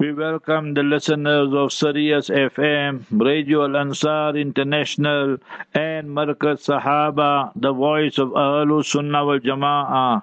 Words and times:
We 0.00 0.12
welcome 0.12 0.74
the 0.74 0.84
listeners 0.84 1.52
of 1.52 1.72
Sirius 1.72 2.28
FM, 2.28 3.06
Radio 3.10 3.64
Al 3.64 3.76
Ansar 3.78 4.36
International, 4.36 5.38
and 5.74 6.08
Markaz 6.10 6.68
Sahaba, 6.68 7.50
the 7.56 7.72
voice 7.72 8.16
of 8.18 8.28
Ahlul 8.28 8.84
Sunnah 8.84 9.24
wal 9.26 9.40
Jama'ah. 9.40 10.22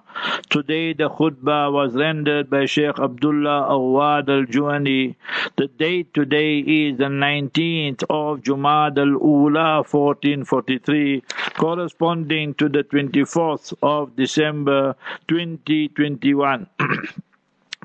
Today 0.50 0.94
the 0.94 1.10
khutbah 1.10 1.74
was 1.74 1.94
rendered 1.94 2.50
by 2.50 2.68
Sheikh 2.68 2.98
Abdullah 2.98 3.68
Awad 3.68 4.30
al 4.30 4.46
Juhani. 4.46 5.18
The 5.58 5.68
date 5.68 6.14
today 6.14 6.60
is 6.60 6.98
the 6.98 7.12
19th 7.26 8.04
of 8.10 8.44
Jumad 8.44 8.98
al 8.98 9.20
Ula 9.20 9.84
1443, 9.84 11.22
corresponding 11.56 12.54
to 12.54 12.70
the 12.70 12.86
24th 12.86 13.74
of 13.84 14.16
December 14.16 14.96
2021. 15.28 16.68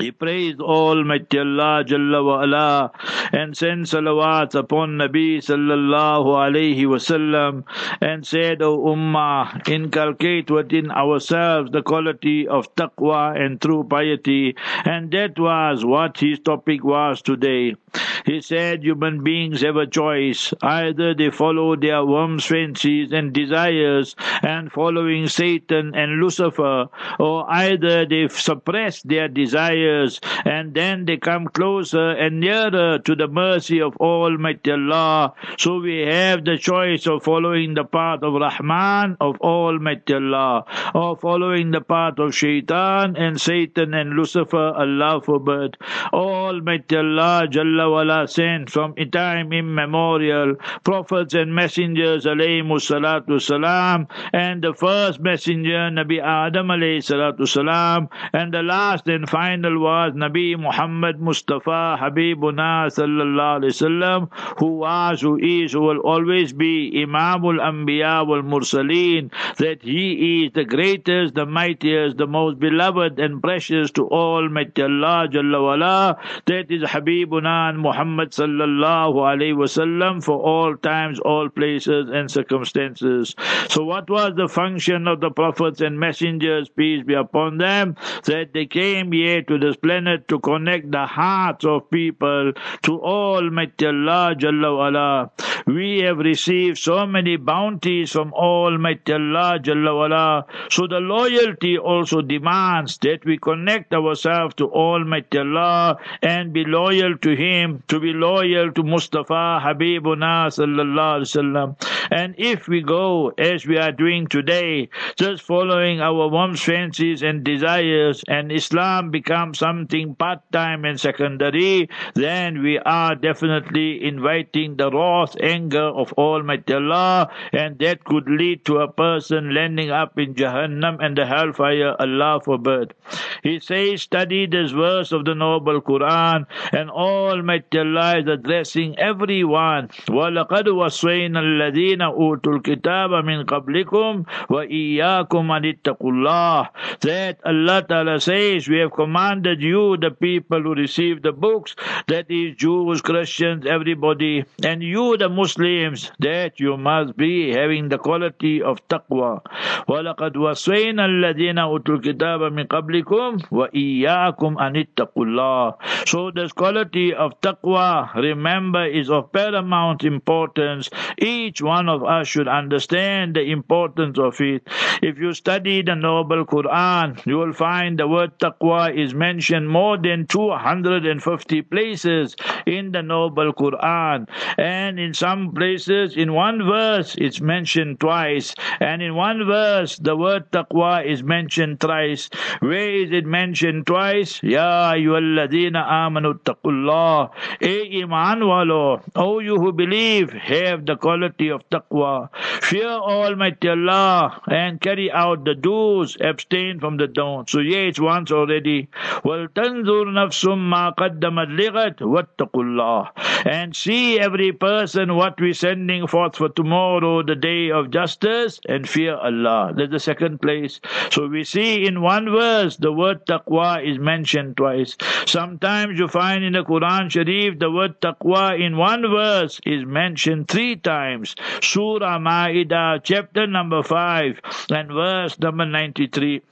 He 0.00 0.12
praised 0.12 0.60
Almighty 0.62 1.38
Allah 1.40 1.84
Jalla 1.84 2.24
wa 2.24 2.42
ala 2.42 2.90
and 3.32 3.54
sent 3.54 3.82
salawats 3.86 4.54
upon 4.54 4.96
Nabi 4.96 5.38
sallallahu 5.38 6.30
alayhi 6.44 6.86
wasallam 6.86 7.64
and 8.00 8.26
said, 8.26 8.62
O 8.62 8.78
Ummah, 8.78 9.68
inculcate 9.68 10.50
within 10.50 10.90
ourselves 10.90 11.70
the 11.70 11.82
quality 11.82 12.48
of 12.48 12.74
taqwa 12.76 13.38
and 13.38 13.60
true 13.60 13.84
piety. 13.84 14.56
And 14.86 15.10
that 15.10 15.38
was 15.38 15.84
what 15.84 16.18
his 16.18 16.38
topic 16.38 16.82
was 16.82 17.20
today. 17.20 17.74
He 18.24 18.40
said 18.40 18.82
human 18.84 19.22
beings 19.22 19.62
have 19.62 19.76
a 19.76 19.86
choice. 19.86 20.52
Either 20.62 21.14
they 21.14 21.30
follow 21.30 21.76
their 21.76 22.04
worms, 22.04 22.44
fancies 22.44 23.12
and 23.12 23.32
desires 23.32 24.16
and 24.42 24.70
following 24.72 25.26
Satan 25.28 25.94
and 25.94 26.20
Lucifer, 26.20 26.88
or 27.18 27.50
either 27.50 28.06
they 28.06 28.28
suppress 28.28 29.02
their 29.02 29.28
desires 29.28 30.20
and 30.44 30.74
then 30.74 31.04
they 31.04 31.16
come 31.16 31.46
closer 31.48 32.10
and 32.10 32.40
nearer 32.40 32.98
to 32.98 33.14
the 33.14 33.28
mercy 33.28 33.80
of 33.80 33.96
Almighty 33.96 34.72
Allah. 34.72 35.34
So 35.58 35.80
we 35.80 36.00
have 36.00 36.44
the 36.44 36.58
choice 36.58 37.06
of 37.06 37.22
following 37.22 37.74
the 37.74 37.84
path 37.84 38.22
of 38.22 38.34
Rahman, 38.34 39.16
of 39.20 39.40
Almighty 39.40 40.14
Allah, 40.14 40.64
or 40.94 41.16
following 41.16 41.70
the 41.70 41.80
path 41.80 42.18
of 42.18 42.34
Shaitan 42.34 43.16
and 43.16 43.40
Satan 43.40 43.94
and 43.94 44.10
Lucifer, 44.14 44.72
Allah 44.76 45.20
forbid. 45.20 45.76
Almighty 46.12 46.96
Allah, 46.96 47.46
Jalla 47.50 47.90
sent 48.26 48.70
from 48.70 48.94
time 49.12 49.52
immemorial 49.52 50.54
prophets 50.84 51.34
and 51.34 51.54
messengers 51.54 52.24
alayhi 52.24 52.62
salatu 52.86 53.40
salam 53.40 54.06
and 54.32 54.62
the 54.62 54.72
first 54.74 55.20
messenger 55.20 55.82
Nabi 55.98 56.18
Adam 56.22 56.68
alayhi 56.68 57.04
salatu 57.10 57.48
salam 57.48 58.08
and 58.32 58.52
the 58.52 58.62
last 58.62 59.06
and 59.06 59.28
final 59.28 59.78
was 59.80 60.12
Nabi 60.14 60.58
Muhammad 60.58 61.20
Mustafa 61.20 61.96
Habibuna 62.02 62.70
sallallahu 62.98 63.60
alayhi 63.60 63.74
wasallam 63.78 64.28
who 64.58 64.70
was 64.78 65.20
who 65.20 65.38
is 65.38 65.72
who 65.72 65.80
will 65.80 66.00
always 66.00 66.52
be 66.52 66.74
Imamul 67.04 67.60
Anbiya 67.70 68.26
wal 68.26 68.42
Mursaleen 68.42 69.30
that 69.58 69.82
he 69.82 70.44
is 70.44 70.52
the 70.52 70.64
greatest 70.64 71.34
the 71.34 71.46
mightiest 71.46 72.16
the 72.16 72.26
most 72.26 72.58
beloved 72.58 73.18
and 73.18 73.40
precious 73.42 73.90
to 73.92 74.06
all 74.06 74.40
Almighty 74.40 74.82
Allah 74.82 75.28
Jalla 75.30 76.18
that 76.46 76.70
is 76.70 76.82
Habibuna 76.82 77.70
and 77.70 77.78
Muhammad 77.78 77.99
Muhammad 78.00 78.30
sallallahu 78.30 79.16
alaihi 79.30 79.56
wasallam 79.62 80.24
for 80.24 80.38
all 80.40 80.74
times, 80.76 81.20
all 81.20 81.50
places 81.50 82.08
and 82.10 82.30
circumstances. 82.30 83.34
So 83.68 83.84
what 83.84 84.08
was 84.08 84.32
the 84.36 84.48
function 84.48 85.06
of 85.06 85.20
the 85.20 85.30
prophets 85.30 85.82
and 85.82 86.00
messengers, 86.00 86.70
peace 86.70 87.04
be 87.04 87.12
upon 87.12 87.58
them? 87.58 87.96
That 88.24 88.54
they 88.54 88.64
came 88.64 89.12
here 89.12 89.42
to 89.42 89.58
this 89.58 89.76
planet 89.76 90.28
to 90.28 90.38
connect 90.38 90.90
the 90.90 91.04
hearts 91.04 91.66
of 91.66 91.90
people 91.90 92.52
to 92.84 93.00
Almighty 93.02 93.86
Allah 93.88 94.34
Jalla 94.34 94.70
wala. 94.78 95.30
We 95.66 96.00
have 96.00 96.18
received 96.18 96.78
so 96.78 97.06
many 97.06 97.36
bounties 97.36 98.12
from 98.12 98.32
Almighty 98.32 99.12
Allah 99.12 99.58
Jalla 99.60 99.94
wala. 99.94 100.46
So 100.70 100.86
the 100.86 101.00
loyalty 101.00 101.76
also 101.76 102.22
demands 102.22 102.96
that 103.02 103.26
we 103.26 103.36
connect 103.36 103.92
ourselves 103.92 104.54
to 104.54 104.70
Almighty 104.70 105.38
Allah 105.38 105.98
and 106.22 106.54
be 106.54 106.64
loyal 106.64 107.18
to 107.18 107.36
Him 107.36 107.82
to 107.90 107.98
be 107.98 108.12
loyal 108.12 108.70
to 108.72 108.82
Mustafa 108.84 109.60
Habibuna 109.62 110.46
sallallahu 110.46 111.16
alaihi 111.18 111.30
wasallam. 111.34 111.68
And 112.12 112.36
if 112.38 112.68
we 112.68 112.82
go 112.82 113.32
as 113.36 113.66
we 113.66 113.78
are 113.78 113.90
doing 113.90 114.28
today, 114.28 114.90
just 115.16 115.42
following 115.42 116.00
our 116.00 116.28
warmth, 116.28 116.60
fancies 116.60 117.22
and 117.22 117.42
desires, 117.42 118.22
and 118.28 118.52
Islam 118.52 119.10
becomes 119.10 119.58
something 119.58 120.14
part-time 120.14 120.84
and 120.84 121.00
secondary, 121.00 121.88
then 122.14 122.62
we 122.62 122.78
are 122.78 123.16
definitely 123.16 124.04
inviting 124.04 124.76
the 124.76 124.90
wrath, 124.90 125.34
anger 125.40 125.88
of 126.02 126.12
Almighty 126.12 126.74
Allah, 126.74 127.30
and 127.52 127.78
that 127.80 128.04
could 128.04 128.28
lead 128.28 128.64
to 128.66 128.78
a 128.78 128.92
person 128.92 129.52
landing 129.52 129.90
up 129.90 130.16
in 130.16 130.34
Jahannam 130.34 131.02
and 131.04 131.18
the 131.18 131.26
hellfire. 131.26 131.96
Allah 131.98 132.40
forbid. 132.44 132.94
He 133.42 133.58
says, 133.58 134.02
study 134.02 134.46
this 134.46 134.70
verse 134.70 135.10
of 135.10 135.24
the 135.24 135.34
noble 135.34 135.80
Quran, 135.80 136.46
and 136.72 136.88
Almighty 136.90 137.79
Allah 137.79 138.19
is 138.19 138.27
addressing 138.27 138.97
everyone. 138.97 139.89
وَلَقَدْ 140.09 140.67
وَصَّيْنَا 140.69 141.39
الَّذِينَ 141.39 142.01
أُوتُوا 142.01 142.53
الْكِتَابَ 142.57 143.11
مِنْ 143.25 143.43
قَبْلِكُمْ 143.45 144.23
وَإِيَّاكُمْ 144.49 145.51
أَنِ 145.51 145.65
اتَّقُوا 145.65 146.11
اللَّهِ 146.11 146.69
That 147.01 147.39
Allah 147.45 147.81
Ta'ala 147.87 148.19
says, 148.19 148.67
we 148.67 148.79
have 148.79 148.91
commanded 148.93 149.61
you, 149.61 149.97
the 149.97 150.11
people 150.11 150.61
who 150.61 150.73
receive 150.75 151.21
the 151.21 151.31
books, 151.31 151.75
that 152.07 152.25
is 152.29 152.55
Jews, 152.55 153.01
Christians, 153.01 153.65
everybody, 153.65 154.45
and 154.63 154.81
you, 154.83 155.17
the 155.17 155.29
Muslims, 155.29 156.11
that 156.19 156.59
you 156.59 156.77
must 156.77 157.15
be 157.17 157.51
having 157.53 157.89
the 157.89 157.97
quality 157.97 158.61
of 158.61 158.85
taqwa. 158.87 159.41
وَلَقَدْ 159.87 160.33
وَصَّيْنَا 160.35 161.05
الَّذِينَ 161.05 161.59
أُوتُوا 161.59 161.95
الْكِتَابَ 161.95 162.41
مِنْ 162.51 162.65
قَبْلِكُمْ 162.67 163.37
وَإِيَّاكُمْ 163.51 164.51
أَنِ 164.59 164.73
اتَّقُوا 164.77 165.25
اللَّهِ 165.25 165.73
So 166.05 166.31
this 166.31 166.51
quality 166.51 167.13
of 167.13 167.39
taqwa, 167.41 167.68
remember, 168.14 168.86
is 168.86 169.10
of 169.10 169.32
paramount 169.32 170.04
importance. 170.04 170.90
Each 171.18 171.62
one 171.62 171.88
of 171.88 172.02
us 172.04 172.28
should 172.28 172.48
understand 172.48 173.34
the 173.34 173.50
importance 173.50 174.18
of 174.18 174.40
it. 174.40 174.66
If 175.02 175.18
you 175.18 175.32
study 175.32 175.82
the 175.82 175.94
noble 175.94 176.44
Quran, 176.44 177.24
you 177.26 177.38
will 177.38 177.52
find 177.52 177.98
the 177.98 178.08
word 178.08 178.38
taqwa 178.38 178.94
is 178.94 179.14
mentioned 179.14 179.68
more 179.68 179.96
than 179.96 180.26
250 180.26 181.62
places 181.62 182.36
in 182.66 182.92
the 182.92 183.02
noble 183.02 183.52
Quran. 183.52 184.28
And 184.58 184.98
in 184.98 185.14
some 185.14 185.52
places, 185.52 186.16
in 186.16 186.32
one 186.32 186.64
verse, 186.64 187.14
it's 187.16 187.40
mentioned 187.40 188.00
twice. 188.00 188.54
And 188.80 189.02
in 189.02 189.14
one 189.14 189.46
verse, 189.46 189.96
the 189.98 190.16
word 190.16 190.50
taqwa 190.50 191.04
is 191.04 191.22
mentioned 191.22 191.80
thrice. 191.80 192.28
Where 192.60 192.90
is 192.90 193.12
it 193.12 193.26
mentioned 193.26 193.86
twice? 193.86 194.42
Ya 194.42 194.92
ayyuhalladhina 194.92 195.86
amanu 195.88 196.34
taqullah. 196.40 197.30
A 197.62 199.00
O 199.16 199.38
you 199.38 199.56
who 199.56 199.72
believe, 199.72 200.32
have 200.32 200.86
the 200.86 200.96
quality 200.96 201.48
of 201.50 201.62
taqwa, 201.68 202.30
fear 202.62 202.88
almighty 202.88 203.68
allah 203.68 204.40
and 204.48 204.80
carry 204.80 205.10
out 205.12 205.44
the 205.44 205.54
do's 205.54 206.16
abstain 206.20 206.80
from 206.80 206.96
the 206.96 207.06
don'ts. 207.06 207.52
So 207.52 207.60
yeah 207.60 207.88
it's 207.90 208.00
once 208.00 208.32
already. 208.32 208.88
Well 209.24 209.46
tanzur 209.48 210.06
nafsum 210.06 210.58
ma 210.58 210.92
qaddamat 210.92 211.50
lighat 211.58 211.96
wattaqullah. 211.98 213.10
And 213.44 213.76
see 213.76 214.18
every 214.18 214.52
person 214.52 215.14
what 215.16 215.40
we 215.40 215.52
sending 215.52 216.06
forth 216.06 216.36
for 216.36 216.48
tomorrow 216.48 217.22
the 217.22 217.36
day 217.36 217.70
of 217.70 217.90
justice 217.90 218.60
and 218.68 218.88
fear 218.88 219.16
allah. 219.16 219.72
That's 219.76 219.90
the 219.90 220.00
second 220.00 220.40
place. 220.40 220.80
So 221.10 221.26
we 221.26 221.44
see 221.44 221.86
in 221.86 222.00
one 222.00 222.30
verse 222.30 222.76
the 222.76 222.92
word 222.92 223.26
taqwa 223.26 223.86
is 223.86 223.98
mentioned 223.98 224.56
twice. 224.56 224.96
Sometimes 225.26 225.98
you 225.98 226.08
find 226.08 226.42
in 226.44 226.54
the 226.54 226.64
quran 226.64 227.10
sharif 227.10 227.49
the 227.58 227.70
word 227.70 228.00
taqwa 228.00 228.58
in 228.58 228.76
one 228.76 229.02
verse 229.02 229.60
is 229.66 229.84
mentioned 229.84 230.48
three 230.48 230.76
times. 230.76 231.34
Surah 231.60 232.18
Ma'idah, 232.18 233.00
chapter 233.02 233.46
number 233.46 233.82
5 233.82 234.40
and 234.70 234.92
verse 234.92 235.38
number 235.38 235.66
93. 235.66 236.42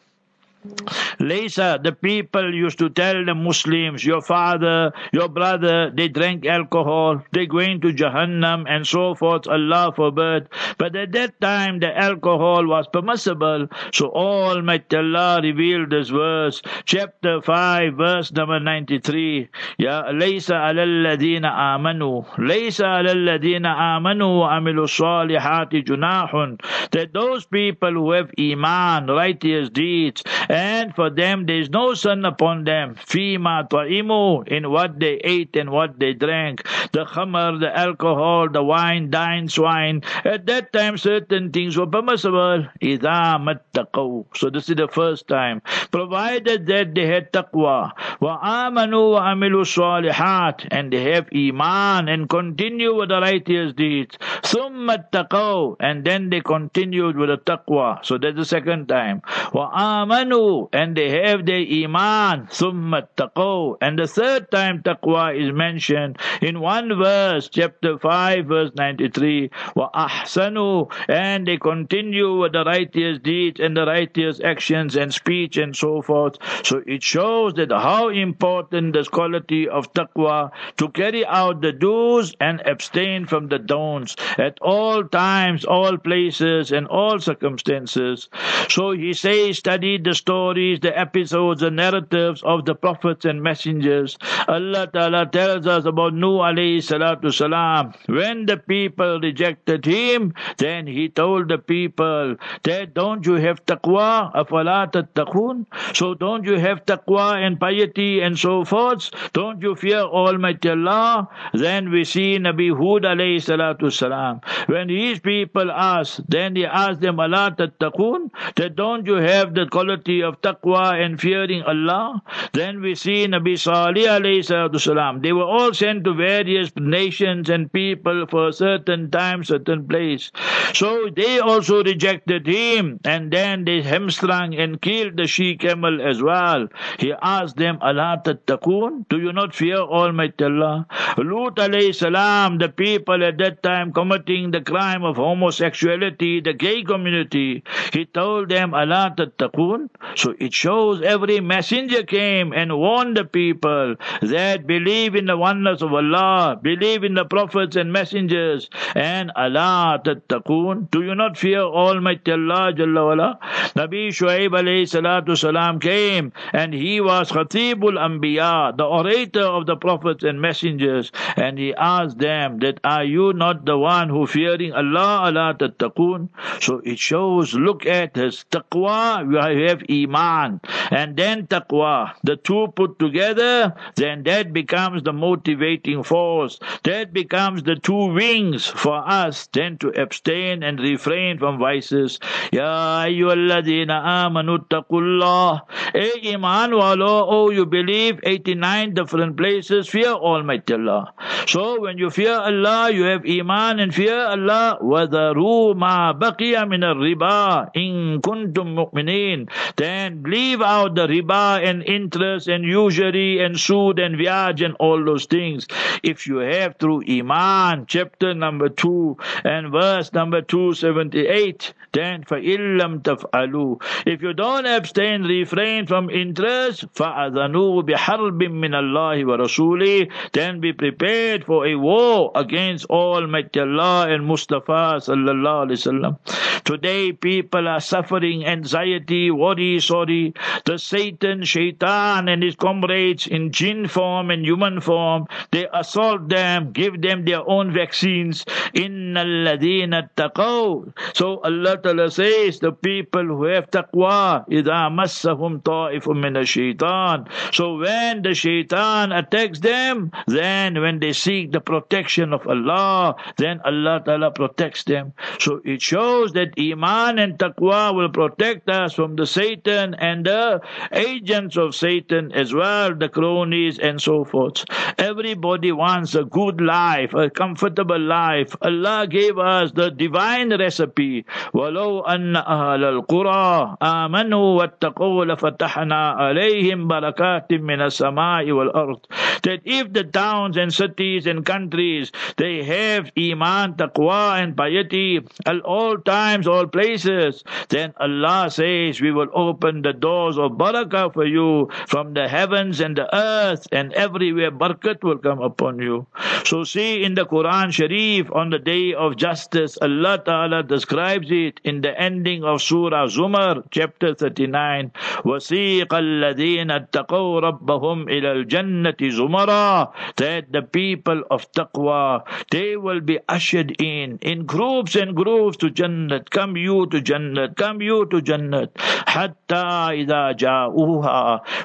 Later, 1.21 1.79
the 1.83 1.93
people 1.93 2.55
used 2.55 2.79
to 2.79 2.89
tell 2.91 3.25
the 3.25 3.35
Muslims, 3.35 4.05
your 4.05 4.21
father, 4.21 4.93
your 5.13 5.29
brother, 5.29 5.91
they 5.91 6.09
drank 6.09 6.47
alcohol, 6.47 7.23
they 7.33 7.47
going 7.47 7.81
to 7.81 7.93
Jahannam 7.93 8.65
and 8.69 8.87
so 8.87 9.15
forth, 9.15 9.47
Allah 9.49 9.93
forbid. 9.95 10.49
But 10.77 10.97
at 10.97 11.13
that 11.13 11.41
time, 11.41 11.79
the 11.81 11.97
alcohol 11.97 12.67
was 12.67 12.87
permissible. 12.93 13.69
So 13.93 14.11
Almighty 14.11 14.97
Allah 14.97 15.41
revealed 15.43 15.91
this 15.91 16.09
verse, 16.09 16.61
chapter 16.85 17.41
5, 17.41 17.95
verse 17.95 18.33
number 18.33 18.61
93. 18.61 19.49
Ya 19.79 20.05
laysa 20.13 20.75
alladhina 20.75 21.53
amanu, 21.53 22.27
alladhina 22.37 23.77
amanu 23.77 24.41
wa 24.41 24.59
amilu 24.59 24.87
salihati 24.87 25.85
junahun. 25.85 26.61
That 26.93 27.13
those 27.13 27.45
people 27.47 27.93
who 27.93 28.13
have 28.13 28.31
iman, 28.39 29.07
righteous 29.07 29.71
deeds, 29.71 30.23
and 30.49 30.95
for 30.95 31.11
them 31.11 31.47
there 31.47 31.59
is 31.59 31.69
no 31.69 31.95
sin 31.95 32.25
upon 32.25 32.65
them. 32.65 32.95
Fima 32.95 33.69
ta'imu, 33.69 34.49
in 34.49 34.71
what 34.71 34.99
they 34.99 35.21
ate 35.23 35.57
and 35.57 35.71
what 35.71 35.99
they 35.99 36.15
drank. 36.15 36.67
The 36.93 37.05
khamr, 37.05 37.61
the 37.61 37.77
alcohol, 37.77 38.49
the 38.49 38.63
wine, 38.63 39.11
dine, 39.11 39.49
swine. 39.49 40.03
At 40.25 40.47
that 40.47 40.73
time 40.73 40.97
certain 40.97 41.53
things 41.53 41.77
were 41.77 41.87
permissible. 41.87 42.67
Idha 42.81 43.37
mattaqaw. 43.39 44.25
So 44.35 44.49
this 44.51 44.71
is 44.71 44.77
the 44.77 44.89
first 44.89 45.29
time. 45.29 45.61
Provided 45.91 46.67
that 46.67 46.95
they 46.95 47.07
had 47.07 47.33
taqwa. 47.33 47.93
Wa 48.21 48.41
amanu 48.43 49.13
wa 49.13 49.21
amilu 49.33 49.65
salihat. 49.65 50.67
And 50.71 50.93
they 50.93 51.13
have 51.13 51.29
iman 51.35 52.09
and 52.09 52.29
continue 52.29 52.95
with 52.95 53.11
the 53.11 53.21
righteous 53.21 53.75
deeds. 53.75 54.17
Thumma 54.43 55.05
taqaw. 55.13 55.77
And 55.81 56.05
then 56.05 56.31
they 56.31 56.41
continued 56.41 57.17
with 57.17 57.29
the 57.29 57.39
taqwa. 57.39 58.05
So 58.05 58.17
that's 58.17 58.37
the 58.37 58.45
second 58.45 58.89
time. 58.89 59.23
Wa 59.53 59.71
amanu 59.73 60.38
and 60.73 60.97
they 60.97 61.09
have 61.11 61.47
their 61.47 61.65
iman 61.85 62.49
summa 62.51 63.09
taqaw. 63.17 63.77
And 63.81 63.99
the 63.99 64.07
third 64.07 64.51
time 64.51 64.83
taqwa 64.83 65.25
is 65.37 65.53
mentioned 65.53 66.19
in 66.41 66.61
one 66.61 66.97
verse 66.99 67.49
chapter 67.49 67.99
5 67.99 68.47
verse 68.47 68.71
93 68.75 69.51
wa 69.75 69.91
ahsanu 69.95 70.91
and 71.09 71.47
they 71.47 71.57
continue 71.57 72.39
with 72.41 72.53
the 72.53 72.65
righteous 72.65 73.19
deeds 73.23 73.61
and 73.61 73.77
the 73.77 73.87
righteous 73.87 74.41
actions 74.41 74.97
and 74.97 75.13
speech 75.13 75.57
and 75.57 75.77
so 75.77 76.03
forth. 76.03 76.37
So 76.65 76.83
it 76.87 77.03
shows 77.03 77.55
that 77.55 77.71
how 77.71 78.09
important 78.09 78.93
this 78.95 79.09
quality 79.09 79.69
of 79.69 79.93
taqwa 79.93 80.51
to 80.77 80.89
carry 80.91 81.25
out 81.27 81.61
the 81.61 81.73
do's 81.73 82.35
and 82.41 82.61
abstain 82.67 83.27
from 83.27 83.49
the 83.49 83.59
don'ts 83.59 84.17
at 84.39 84.59
all 84.61 85.05
times 85.05 85.65
all 85.65 85.97
places 85.97 86.73
and 86.73 86.87
all 86.87 87.19
circumstances. 87.19 88.29
So 88.69 88.93
he 88.93 89.13
says 89.13 89.59
study 89.59 89.99
the 89.99 90.15
stories, 90.29 90.79
the 90.81 90.93
episodes, 90.99 91.63
the 91.63 91.71
narratives 91.71 92.43
of 92.43 92.67
the 92.67 92.75
prophets 92.75 93.25
and 93.25 93.43
messengers. 93.43 94.19
Allah 94.47 94.87
Ta'ala 94.87 95.25
tells 95.25 95.67
us 95.67 95.87
about 95.87 96.13
Nuh 96.13 96.41
alayhi 96.49 96.83
salatu 96.89 97.33
salam. 97.33 97.95
When 98.07 98.45
the 98.45 98.59
people 98.59 99.21
rejected 99.21 99.87
him, 99.87 100.35
then 100.59 100.87
he 100.87 101.09
told 101.09 101.49
the 101.49 101.57
people 101.57 102.37
that 102.65 102.93
don't 102.93 103.25
you 103.25 103.37
have 103.45 103.65
taqwa, 103.65 104.35
afala 104.35 104.93
tattaqun? 104.93 105.65
So 105.95 106.13
don't 106.13 106.45
you 106.45 106.59
have 106.59 106.85
taqwa 106.85 107.27
and 107.47 107.59
piety 107.59 108.21
and 108.21 108.39
so 108.39 108.67
forth? 108.67 109.11
Don't 109.33 109.63
you 109.63 109.77
fear 109.77 110.03
Almighty 110.03 110.69
Allah? 110.69 111.29
Then 111.55 111.91
we 111.91 112.05
see 112.05 112.39
Nabi 112.39 112.69
Hud 112.83 113.09
alayhi 113.15 113.41
salatu 113.49 113.91
salam. 113.91 114.43
When 114.67 114.91
his 114.91 115.21
people 115.21 115.73
asked, 115.73 116.29
then 116.29 116.55
he 116.55 116.67
asked 116.67 117.01
them, 117.01 117.19
Allah 117.19 117.55
tattaqun? 117.57 118.31
That 118.57 118.77
don't 118.77 119.07
you 119.07 119.15
have 119.15 119.55
the 119.55 119.67
quality 119.67 120.18
of 120.23 120.41
taqwa 120.41 121.03
and 121.05 121.21
fearing 121.21 121.63
Allah? 121.63 122.23
Then 122.53 122.81
we 122.81 122.95
see 122.95 123.27
Nabi 123.27 123.59
Salih 123.59 124.07
alayhi 124.07 124.45
salam. 124.45 125.23
They 125.23 125.33
were 125.33 125.45
all 125.45 125.73
sent 125.75 126.05
to 126.05 126.15
various 126.15 126.71
nations 126.77 127.51
and 127.51 127.73
people 127.73 128.27
for 128.29 128.49
a 128.49 128.53
certain 128.53 129.11
time, 129.11 129.45
certain 129.45 129.87
place. 129.87 130.31
So 130.75 131.09
they 131.15 131.39
also 131.39 131.83
rejected 131.83 132.47
him, 132.47 133.01
and 133.05 133.33
then 133.33 133.65
they 133.65 133.83
hamstrung 133.83 134.55
and 134.55 134.81
killed 134.81 135.17
the 135.17 135.27
she 135.27 135.57
camel 135.57 136.01
as 136.01 136.23
well. 136.23 136.69
He 136.99 137.13
asked 137.23 137.57
them, 137.57 137.79
Allah 137.81 138.21
tattaqun? 138.25 139.09
Do 139.09 139.19
you 139.19 139.33
not 139.33 139.55
fear 139.55 139.79
Almighty 139.79 140.45
Allah? 140.45 140.87
Lut 141.17 141.57
alayhi 141.57 141.95
salam, 141.95 142.59
the 142.59 142.69
people 142.69 143.25
at 143.25 143.39
that 143.39 143.63
time 143.63 143.93
committing 143.93 144.51
the 144.51 144.61
crime 144.61 145.05
of 145.05 145.17
homosexuality, 145.17 146.41
the 146.41 146.53
gay 146.53 146.83
community, 146.83 147.63
he 147.93 148.05
told 148.05 148.49
them, 148.49 148.75
Allah 148.75 149.15
tattaqun? 149.17 149.89
So 150.17 150.35
it 150.39 150.53
shows 150.53 151.03
every 151.03 151.41
messenger 151.41 152.03
came 152.03 152.53
and 152.53 152.77
warned 152.77 153.17
the 153.17 153.25
people 153.25 153.97
that 154.23 154.67
believe 154.67 155.15
in 155.15 155.27
the 155.27 155.37
oneness 155.37 155.83
of 155.83 155.93
Allah, 155.93 156.59
believe 156.61 157.05
in 157.05 157.15
the 157.15 157.25
prophets 157.25 157.77
and 157.77 157.93
messengers, 157.93 158.69
and 158.95 159.31
Allah 159.37 160.01
tattaqun. 160.05 160.91
Do 160.91 161.03
you 161.03 161.15
not 161.15 161.37
fear 161.37 161.61
Almighty 161.61 162.33
Allah 162.33 162.73
Jalla 162.73 163.07
wala? 163.07 163.39
Nabi 163.77 164.09
Shuaib 164.09 164.51
alayhi 164.51 164.89
salatu 164.89 165.37
salam 165.37 165.79
came 165.81 166.33
and 166.53 166.75
he 166.75 167.01
was 167.01 167.31
Khatibul 167.31 167.99
Anbiya, 167.99 168.77
the 168.77 168.85
orator 168.85 169.43
of 169.43 169.67
the 169.67 169.77
prophets 169.77 170.25
and 170.25 170.41
messengers, 170.41 171.13
and 171.37 171.59
he 171.59 171.75
asked 171.75 172.19
them 172.19 172.59
that 172.61 172.81
are 172.85 173.05
you 173.05 173.33
not 173.33 173.65
the 173.65 173.79
one 173.79 174.09
who 174.09 174.27
fearing 174.27 174.73
Allah, 174.73 175.21
Allah 175.25 175.55
tattaqun? 175.59 176.29
So 176.61 176.81
it 176.85 176.99
shows, 176.99 177.55
look 177.55 177.87
at 177.87 178.17
his 178.17 178.45
taqwa, 178.51 179.25
you 179.31 179.67
have 179.69 179.83
iman, 179.98 180.62
and 180.92 181.18
then 181.18 181.48
taqwa. 181.48 182.14
The 182.24 182.36
two 182.36 182.68
put 182.76 183.00
together, 183.00 183.74
then 183.96 184.24
that 184.24 184.54
becomes 184.54 185.04
the 185.04 185.14
motivating 185.14 186.04
force. 186.04 186.60
That 186.84 187.14
becomes 187.14 187.64
the 187.64 187.76
two 187.76 188.14
wings 188.14 188.68
for 188.68 188.98
us 189.08 189.48
then 189.54 189.78
to 189.80 189.90
abstain 190.00 190.64
and 190.64 190.80
refrain 190.80 191.40
from 191.40 191.58
vices. 191.60 192.20
Ya 192.52 193.06
ayyuhalladhina 193.06 194.04
amanu 194.04 194.60
taqullah. 194.68 195.62
Hey 195.94 196.34
iman 196.34 196.72
walo, 196.72 197.26
oh 197.28 197.50
you 197.50 197.66
believe 197.66 198.20
89 198.24 198.94
different 198.94 199.38
places, 199.38 199.88
fear 199.88 200.14
Almighty 200.14 200.74
Allah. 200.74 201.14
So 201.48 201.82
when 201.82 201.98
you 201.98 202.10
fear 202.10 202.36
Allah, 202.36 202.92
you 202.92 203.04
have 203.04 203.26
iman 203.26 203.80
and 203.80 203.94
fear 203.94 204.18
Allah. 204.18 204.78
وَذَرُوا 204.82 205.74
مَا 205.76 206.12
بَقِيَ 206.12 206.56
مِنَ 206.66 206.84
الرِّبَا 206.84 207.72
إِن 207.76 208.20
كُنتُم 208.22 208.76
مُؤْمِنِينَ 208.76 209.48
Then 209.88 210.24
leave 210.24 210.62
out 210.62 210.96
the 210.96 211.08
riba 211.08 211.68
and 211.68 211.84
interest 211.84 212.48
and 212.48 212.64
usury 212.64 213.44
and 213.44 213.56
sood 213.56 214.04
and 214.04 214.18
viage 214.18 214.62
and 214.62 214.76
all 214.80 215.04
those 215.04 215.26
things. 215.26 215.68
If 216.04 216.28
you 216.28 216.38
have 216.38 216.78
through 216.78 217.04
Iman, 217.10 217.86
chapter 217.88 218.34
number 218.34 218.70
2 218.70 219.18
and 219.44 219.72
verse 219.72 220.14
number 220.14 220.42
278, 220.42 221.74
then 221.94 222.24
فَإِلَّمْ 222.24 223.04
تَفْعَلُوا 223.04 223.82
If 224.08 224.22
you 224.22 224.34
don't 224.34 224.66
abstain, 224.66 225.24
refrain 225.24 225.86
from 225.86 226.10
interest, 226.10 226.86
فَأَذَنُوا 226.96 227.84
بِحَرْبٍ 227.84 228.40
مِّنَ 228.40 228.74
اللَّهِ 228.74 229.24
وَرَسُولِهِ 229.24 230.12
Then 230.32 230.60
be 230.60 230.74
prepared 230.74 231.46
for 231.46 231.68
a 231.68 231.76
war 231.76 232.32
against 232.36 232.86
Almighty 232.86 233.60
Allah 233.60 234.08
and 234.10 234.26
Mustafa 234.26 234.98
sallallahu 235.06 235.68
alaihi 235.68 235.82
wasallam. 235.82 236.64
Today 236.64 237.12
people 237.12 237.68
are 237.68 237.80
suffering 237.82 238.46
anxiety, 238.46 239.30
worry, 239.30 239.77
sorry. 239.80 240.34
The 240.66 240.78
Satan, 240.78 241.44
Shaitan 241.44 242.28
and 242.28 242.44
his 242.44 242.56
comrades 242.56 243.28
in 243.28 243.52
jinn 243.52 243.88
form 243.88 244.32
and 244.32 244.46
human 244.46 244.82
form, 244.82 245.28
they 245.52 245.68
assault 245.74 246.30
them, 246.30 246.72
give 246.72 247.02
them 247.02 247.26
their 247.26 247.48
own 247.48 247.74
vaccines. 247.74 248.46
Inna 248.74 249.24
alladhina 249.26 250.10
taqaw. 250.16 250.94
So 251.14 251.40
Allah 251.40 251.78
Ta'ala 251.78 252.10
says, 252.12 252.60
the 252.60 252.72
people 252.72 253.26
who 253.26 253.44
have 253.46 253.70
taqwa, 253.72 254.48
إِذَا 254.50 254.90
مَسَّهُمْ 254.92 255.62
طَائِفٌ 255.64 256.04
مِّنَ 256.04 256.36
الشَّيْطَانِ 256.38 257.28
So 257.54 257.78
when 257.78 258.22
the 258.22 258.34
shaitan 258.34 259.12
attacks 259.12 259.60
them, 259.60 260.12
then 260.28 260.80
when 260.80 261.00
they 261.00 261.14
seek 261.14 261.52
the 261.52 261.62
protection 261.62 262.34
of 262.34 262.48
Allah, 262.48 263.16
then 263.38 263.62
Allah 263.66 264.02
Ta'ala 264.06 264.32
protects 264.32 264.84
them. 264.84 265.14
So 265.40 265.62
it 265.64 265.82
shows 265.82 266.34
that 266.34 266.54
Iman 266.58 267.20
and 267.20 267.38
Taqwa 267.38 267.96
will 267.96 268.10
protect 268.10 268.70
us 268.70 268.94
from 268.94 269.16
the 269.16 269.26
Satan 269.26 269.57
and 269.58 270.26
the 270.26 270.62
agents 270.92 271.58
of 271.58 271.76
Satan 271.76 272.32
as 272.34 272.54
well, 272.54 272.96
the 272.96 273.10
cronies 273.10 273.80
and 273.80 274.02
so 274.02 274.24
forth. 274.24 274.66
Everybody 274.98 275.72
wants 275.72 276.16
a 276.16 276.24
good 276.24 276.62
life, 276.62 277.14
a 277.14 277.30
comfortable 277.30 278.00
life. 278.00 278.56
Allah 278.62 279.08
gave 279.08 279.38
us 279.38 279.72
the 279.72 279.90
divine 279.90 280.58
recipe. 280.58 281.26
ولو 281.54 282.02
أن 282.02 282.36
أهل 282.36 282.84
القرى 282.84 283.78
آمنوا 283.82 284.62
واتقوا 284.62 285.26
لفتحنا 285.26 286.10
عليهم 286.10 286.88
بركات 286.88 287.52
من 287.52 287.82
السماء 287.82 288.52
والأرض. 288.52 289.00
That 289.44 289.62
if 289.66 289.92
the 289.94 290.04
towns 290.04 290.58
and 290.58 290.74
cities 290.74 291.28
and 291.28 291.46
countries 291.46 292.12
they 292.38 292.64
have 292.64 293.12
iman, 293.18 293.74
taqwa 293.74 294.42
and 294.42 294.56
piety 294.56 295.22
at 295.46 295.60
all 295.62 295.98
times, 295.98 296.48
all 296.48 296.68
places, 296.68 297.44
then 297.70 297.94
Allah 298.00 298.50
says 298.50 299.02
we 299.02 299.12
will 299.12 299.28
open 299.48 299.82
the 299.82 299.94
doors 299.94 300.38
of 300.38 300.54
barakah 300.54 301.14
for 301.14 301.26
you 301.26 301.70
from 301.88 302.14
the 302.14 302.28
heavens 302.28 302.80
and 302.80 302.98
the 302.98 303.08
earth 303.16 303.68
and 303.72 303.94
everywhere 303.94 304.52
barakat 304.52 305.04
will 305.04 305.18
come 305.18 305.42
upon 305.42 305.80
you. 305.80 306.06
So 306.46 306.64
see 306.64 307.04
in 307.04 307.16
the 307.16 307.26
Quran 307.26 307.72
Sharif 307.72 308.32
on 308.32 308.50
the 308.50 308.60
day 308.60 308.94
of 308.94 309.16
justice, 309.18 309.78
Allah 309.82 310.22
Ta'ala 310.24 310.64
describes 310.64 311.28
it 311.30 311.60
in 311.64 311.82
the 311.82 312.00
ending 312.00 312.44
of 312.44 312.62
Surah 312.62 313.08
Zumar, 313.08 313.64
chapter 313.72 314.14
39. 314.14 314.92
وَسِيقَ 315.24 315.88
الَّذِينَ 315.88 316.72
اتَّقَوْا 316.72 317.40
رَبَّهُمْ 317.42 318.10
إِلَى 318.10 318.44
الْجَنَّةِ 318.44 319.00
زُمَرًا 319.00 320.16
That 320.18 320.52
the 320.52 320.62
people 320.62 321.24
of 321.32 321.52
taqwa, 321.52 322.24
they 322.52 322.78
will 322.78 323.00
be 323.02 323.20
ushered 323.30 323.82
in, 323.82 324.20
in 324.22 324.46
groups 324.46 324.96
and 324.96 325.16
groups 325.16 325.58
to 325.58 325.70
Jannat. 325.70 326.30
Come 326.30 326.58
you 326.58 326.88
to 326.88 327.02
Jannat, 327.02 327.56
come 327.56 327.82
you 327.82 328.06
to 328.08 328.22
Jannat. 328.22 328.74
حَتَّى 328.74 329.14
hatta 329.14 329.32
idha 329.34 329.37
ja'uha. 329.37 329.37